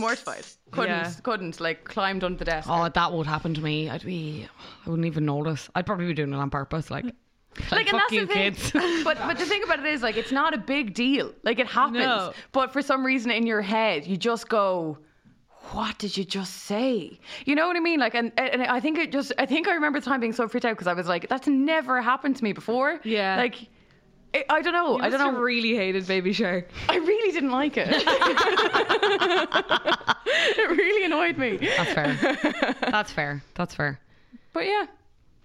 [0.00, 0.44] mortified.
[0.70, 1.12] Couldn't, Yeah.
[1.22, 1.60] couldn't.
[1.60, 2.68] Like climbed under the desk.
[2.70, 3.88] Oh, that would happen to me.
[3.88, 4.48] I'd be,
[4.84, 5.68] I wouldn't even notice.
[5.74, 6.90] I'd probably be doing it on purpose.
[6.90, 7.06] Like,
[7.70, 8.54] like, and fuck that's you, the thing.
[8.54, 8.72] kids.
[9.04, 11.32] but but the thing about it is like it's not a big deal.
[11.42, 11.98] Like it happens.
[11.98, 12.32] No.
[12.52, 14.98] But for some reason in your head you just go,
[15.72, 17.18] what did you just say?
[17.44, 17.98] You know what I mean?
[17.98, 20.46] Like, and, and I think it just, I think I remember the time being so
[20.48, 23.00] freaked out because I was like, that's never happened to me before.
[23.02, 23.36] Yeah.
[23.36, 23.68] Like,
[24.34, 24.98] I I don't know.
[24.98, 25.40] You I don't know.
[25.40, 26.68] really hated Baby Shark.
[26.88, 27.88] I really didn't like it.
[30.58, 31.56] it really annoyed me.
[31.56, 32.74] That's fair.
[32.90, 33.42] That's fair.
[33.54, 34.00] That's fair.
[34.52, 34.86] But yeah.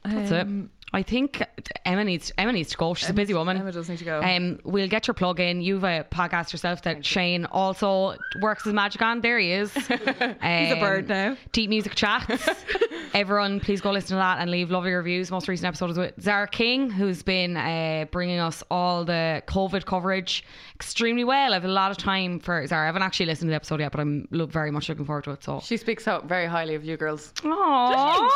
[0.03, 0.41] That's it.
[0.41, 1.42] Um, I think
[1.86, 2.94] Emma needs Emma needs to go.
[2.94, 3.56] She's a busy woman.
[3.58, 4.22] Emma does need to go.
[4.22, 5.62] Um, we'll get your plug in.
[5.62, 9.22] You've a podcast yourself that Shane also works as magic on.
[9.22, 9.74] There he is.
[9.74, 11.38] He's a bird now.
[11.54, 12.50] Deep music chats.
[13.14, 15.32] Everyone, please go listen to that and leave lovely reviews.
[15.32, 19.86] Most recent episode is with Zara King, who's been uh, bringing us all the COVID
[19.86, 20.44] coverage
[20.82, 21.52] extremely well.
[21.52, 22.84] I have a lot of time for Zara.
[22.84, 25.24] I haven't actually listened to the episode yet, but I'm look, very much looking forward
[25.26, 25.44] to it.
[25.44, 27.32] So, She speaks out very highly of you girls.
[27.44, 28.30] Aww.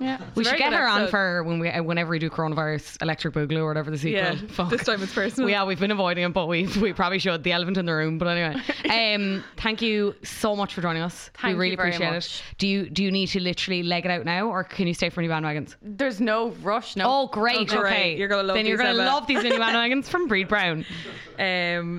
[0.00, 0.18] Yeah.
[0.34, 1.10] we a should very get good her on episode.
[1.12, 4.20] for when we whenever we do coronavirus electric boogaloo or whatever the sequel.
[4.20, 4.70] Yeah, Fuck.
[4.70, 5.48] this time it's personal.
[5.48, 7.44] Yeah, we've been avoiding it, but we we probably should.
[7.44, 8.18] The elephant in the room.
[8.18, 8.60] But anyway,
[9.14, 11.30] um, thank you so much for joining us.
[11.40, 12.42] Thank we really you very appreciate much.
[12.50, 12.58] it.
[12.58, 15.08] Do you do you need to literally leg it out now, or can you stay
[15.08, 15.76] for any bandwagons?
[15.82, 16.96] There's no rush.
[16.96, 17.04] No.
[17.06, 17.72] Oh, great.
[17.72, 17.92] Oh, great.
[17.92, 19.10] Okay, You're gonna love then you're these, gonna Emma.
[19.10, 20.84] love these mini bandwagons from Bríd Brown.
[21.38, 21.91] Um,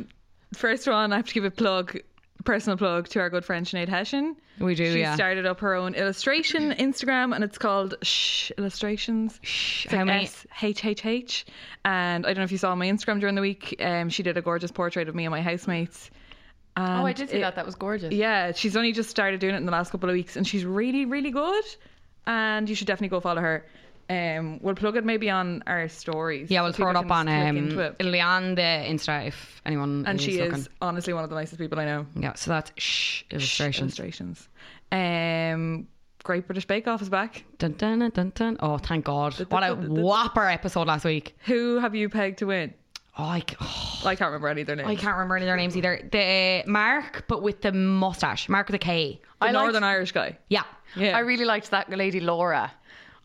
[0.53, 1.97] first one, I have to give a plug,
[2.43, 4.35] personal plug to our good friend Sinead Hessian.
[4.59, 5.15] We do, She yeah.
[5.15, 9.39] started up her own illustration Instagram, and it's called Shh Illustrations.
[9.41, 11.45] Shh, how like many- S H H H.
[11.85, 13.75] And I don't know if you saw my Instagram during the week.
[13.79, 16.11] Um, she did a gorgeous portrait of me and my housemates.
[16.75, 17.55] Oh, I did see it- that.
[17.55, 18.13] That was gorgeous.
[18.13, 20.65] Yeah, she's only just started doing it in the last couple of weeks, and she's
[20.65, 21.63] really, really good.
[22.25, 23.65] And you should definitely go follow her.
[24.09, 26.51] Um, we'll plug it maybe on our stories.
[26.51, 27.95] Yeah, we'll throw it up on um, into it.
[27.99, 30.55] it'll be on the Insta if anyone And is she looking.
[30.59, 32.05] is honestly one of the nicest people I know.
[32.15, 33.97] Yeah, so that's shh illustrations.
[33.99, 34.49] Illustrations.
[34.91, 35.87] Um,
[36.23, 37.43] Great British Bake Off is back.
[37.57, 38.57] Dun, dun, dun, dun, dun.
[38.61, 39.33] Oh, thank God!
[39.49, 41.35] What a whopper episode last week.
[41.45, 42.73] Who have you pegged to win?
[43.17, 44.87] Oh, I, oh, I can't remember any of their names.
[44.89, 45.99] I can't remember any of their names either.
[46.11, 48.47] The Mark, but with the mustache.
[48.49, 49.19] Mark with a K.
[49.39, 50.37] The I liked- Northern Irish guy.
[50.49, 50.63] Yeah.
[50.95, 51.15] Yeah.
[51.17, 52.71] I really liked that lady Laura.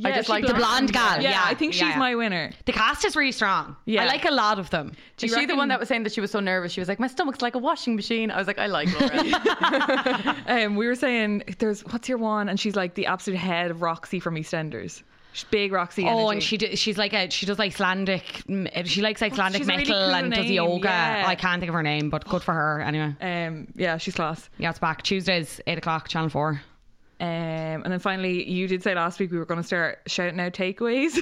[0.05, 1.20] I just like The blonde gal.
[1.20, 1.99] Yeah, Yeah, I think she's yeah, yeah.
[1.99, 2.53] my winner.
[2.66, 3.74] The cast is really strong.
[3.84, 4.05] Yeah.
[4.05, 4.92] I like a lot of them.
[5.20, 6.72] Is she the one that was saying that she was so nervous?
[6.72, 10.36] She was like, "My stomach's like a washing machine." I was like, "I like Laura."
[10.49, 13.82] Um, we were saying there's what's your one, and she's like the absolute head of
[13.82, 15.03] Roxy from EastEnders.
[15.32, 16.07] She's big Roxy.
[16.09, 18.24] Oh, and she do, she's like a she does Icelandic.
[18.49, 20.88] mm, She likes Icelandic she's a really metal cool and does yoga.
[20.88, 21.24] yeah.
[21.26, 23.14] I can't think of her name, but good for her anyway.
[23.20, 24.49] Um, yeah, she's class.
[24.59, 26.62] Yeah, it's back Tuesdays eight o'clock, Channel Four.
[27.20, 27.26] Um,
[27.82, 30.52] and then finally, you did say last week we were going to start shouting out
[30.52, 31.18] takeaways,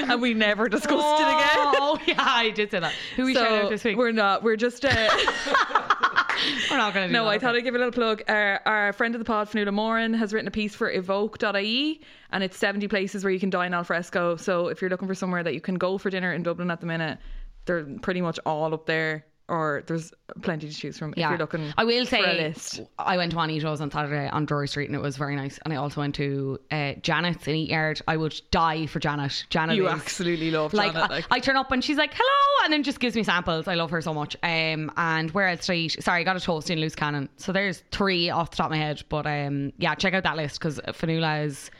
[0.10, 1.74] and we never discussed it again.
[1.76, 2.92] Oh yeah, I did say that.
[3.14, 3.96] Who we so shout out this week?
[3.96, 4.42] We're not.
[4.42, 4.84] We're just.
[4.84, 5.08] Uh,
[6.70, 8.22] We're not going to do no, I thought I'd give a little plug.
[8.28, 12.00] Our, our friend of the pod, Fionnuala Moran, has written a piece for evoke.ie
[12.32, 14.36] and it's 70 places where you can dine al fresco.
[14.36, 16.80] So if you're looking for somewhere that you can go for dinner in Dublin at
[16.80, 17.18] the minute,
[17.66, 21.72] they're pretty much all up there, or there's plenty to choose from if you're looking
[21.76, 22.80] I will for a say, list.
[22.98, 25.58] I went to Juanitos on Saturday on Drury Street and it was very nice.
[25.64, 28.00] And I also went to uh, Janet's in Eat Yard.
[28.08, 29.44] I would die for Janet.
[29.50, 31.26] Janet You is, absolutely love like, Janet, I, like.
[31.30, 33.68] I turn up and she's like, hello, and then just gives me samples.
[33.68, 34.34] I love her so much.
[34.42, 36.02] Um, and where else did I eat?
[36.02, 37.28] Sorry, I got a toast in Loose Cannon.
[37.36, 39.02] So there's three off the top of my head.
[39.10, 41.70] But um, yeah, check out that list because Fionnuala is.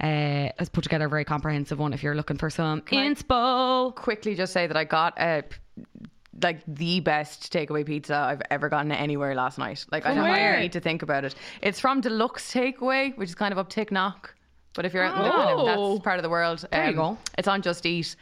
[0.00, 3.92] Uh, has put together a very comprehensive one if you're looking for some inspo.
[3.96, 5.42] Quickly, just say that I got a
[6.42, 9.84] like the best takeaway pizza I've ever gotten anywhere last night.
[9.90, 10.60] Like I don't where?
[10.60, 11.34] need to think about it.
[11.62, 14.30] It's from Deluxe Takeaway, which is kind of up Ticknock.
[14.74, 15.92] But if you're out in the of, Oh.
[15.94, 17.18] that's part of the world, um, There you go.
[17.36, 18.14] It's on Just Eat.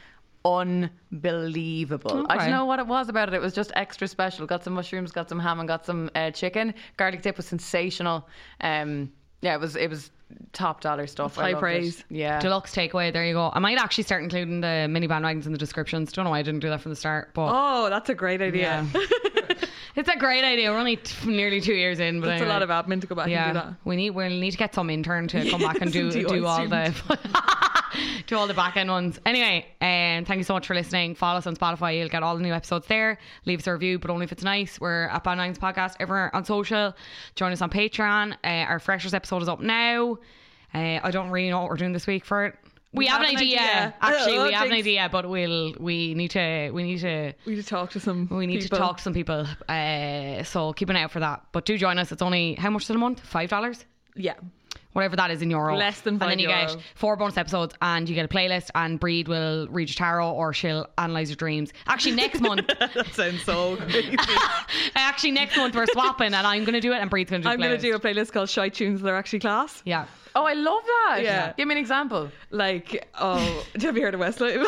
[0.45, 2.25] Unbelievable.
[2.29, 3.33] I don't know what it was about it.
[3.35, 4.45] It was just extra special.
[4.45, 6.73] Got some mushrooms, got some ham, and got some uh, chicken.
[6.97, 8.27] Garlic dip was sensational.
[8.61, 9.11] Um,
[9.41, 10.11] yeah, it was it was
[10.53, 11.37] top dollar stuff.
[11.37, 11.61] I high loved it.
[11.61, 12.03] praise.
[12.09, 12.39] Yeah.
[12.39, 13.11] Deluxe takeaway.
[13.13, 13.49] There you go.
[13.53, 16.11] I might actually start including the mini bandwagons in the descriptions.
[16.11, 18.41] Don't know why I didn't do that from the start, but Oh, that's a great
[18.41, 18.85] idea.
[19.95, 20.71] it's a great idea.
[20.71, 22.55] We're only t- nearly two years in, but That's anyway.
[22.55, 23.73] a lot of admin to go back yeah, and do that.
[23.85, 26.45] we need we'll need to get some intern to come back and do do, do
[26.45, 27.17] all ice the
[28.27, 29.19] do all the back end ones.
[29.25, 31.15] Anyway, um, thank you so much for listening.
[31.15, 31.97] Follow us on Spotify.
[31.97, 33.17] You'll get all the new episodes there.
[33.45, 34.79] Leave us a review, but only if it's nice.
[34.79, 36.95] We're at Band Nines Podcast everywhere on social.
[37.35, 38.33] Join us on Patreon.
[38.43, 40.17] Uh, our freshers episode is up now.
[40.73, 42.55] Uh, I don't really know what we're doing this week for it.
[42.93, 43.93] We, have, an idea.
[44.01, 47.55] Actually, Oh, we have an idea, but we'll we need to we need to We
[47.55, 48.27] need to talk to some.
[48.31, 48.77] we need people.
[48.77, 49.45] to talk to some people.
[49.69, 51.43] Uh, so keep an eye out for that.
[51.51, 52.11] But do join us.
[52.11, 53.19] It's only how much is it a month?
[53.19, 53.85] Five dollars.
[54.15, 54.33] Yeah.
[54.97, 55.77] Whatever that is in euro.
[55.77, 56.65] Less than And then five you euro.
[56.73, 60.31] get four bonus episodes and you get a playlist and Bríd will read your tarot
[60.31, 61.71] or she'll analyse your dreams.
[61.85, 64.17] Actually next month that sounds so crazy.
[64.95, 67.59] actually next month we're swapping and I'm gonna do it and Bríd's gonna do I'm
[67.59, 69.81] the going to do a playlist called Shy Tunes That Are Actually Class.
[69.85, 70.05] Yeah.
[70.35, 71.19] Oh, I love that.
[71.23, 71.53] Yeah.
[71.57, 72.29] Give me an example.
[72.51, 74.61] Like, oh, have you heard of Westlife?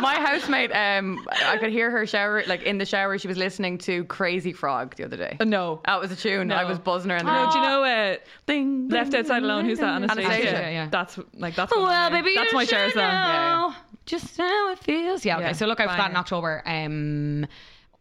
[0.00, 3.78] My housemate, um, I could hear her shower, like in the shower, she was listening
[3.78, 5.36] to Crazy Frog the other day.
[5.44, 5.80] no.
[5.86, 6.52] That was a tune.
[6.52, 7.52] I was buzzing her in the No, head.
[7.52, 8.16] do you know uh,
[8.46, 9.64] Ding, Left Outside Alone?
[9.64, 10.02] Who's that?
[10.02, 10.24] Anastacia.
[10.24, 10.70] Anastacia, yeah.
[10.70, 10.88] yeah.
[10.90, 11.70] That's like that's.
[11.72, 13.12] one of Well, my- baby, that's you my shower should song.
[13.12, 13.74] know
[14.06, 15.24] Just how it feels.
[15.24, 15.46] Yeah, okay.
[15.46, 16.16] Yeah, so look out for that in.
[16.16, 16.62] October.
[16.66, 17.46] Um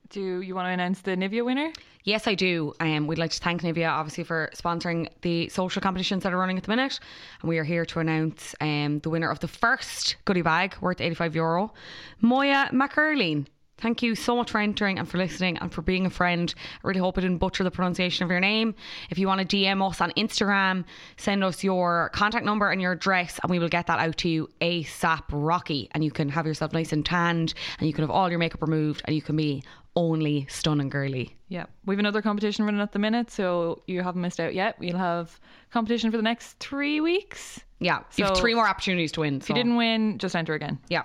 [0.09, 1.71] Do you want to announce the Nivea winner?
[2.03, 2.73] Yes, I do.
[2.79, 6.55] Um, we'd like to thank Nivea, obviously, for sponsoring the social competitions that are running
[6.57, 7.01] at the minute.
[7.41, 11.01] And we are here to announce um, the winner of the first goodie bag worth
[11.01, 11.73] 85 euro,
[12.21, 13.47] Moya McErleen.
[13.79, 16.53] Thank you so much for entering and for listening and for being a friend.
[16.83, 18.73] I really hope I didn't butcher the pronunciation of your name.
[19.11, 20.83] If you want to DM us on Instagram,
[21.17, 24.29] send us your contact number and your address, and we will get that out to
[24.29, 25.89] you ASAP Rocky.
[25.91, 28.63] And you can have yourself nice and tanned, and you can have all your makeup
[28.63, 29.63] removed, and you can be
[29.95, 31.35] only stunning girly.
[31.49, 34.75] Yeah, we have another competition running at the minute, so you haven't missed out yet.
[34.79, 35.39] We'll have
[35.71, 37.59] competition for the next three weeks.
[37.79, 39.37] Yeah, you have three more opportunities to win.
[39.37, 40.79] If you didn't win, just enter again.
[40.89, 41.03] Yeah,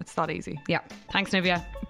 [0.00, 0.60] It's that easy.
[0.68, 0.80] yeah.
[1.12, 1.64] Thanks, Nivea.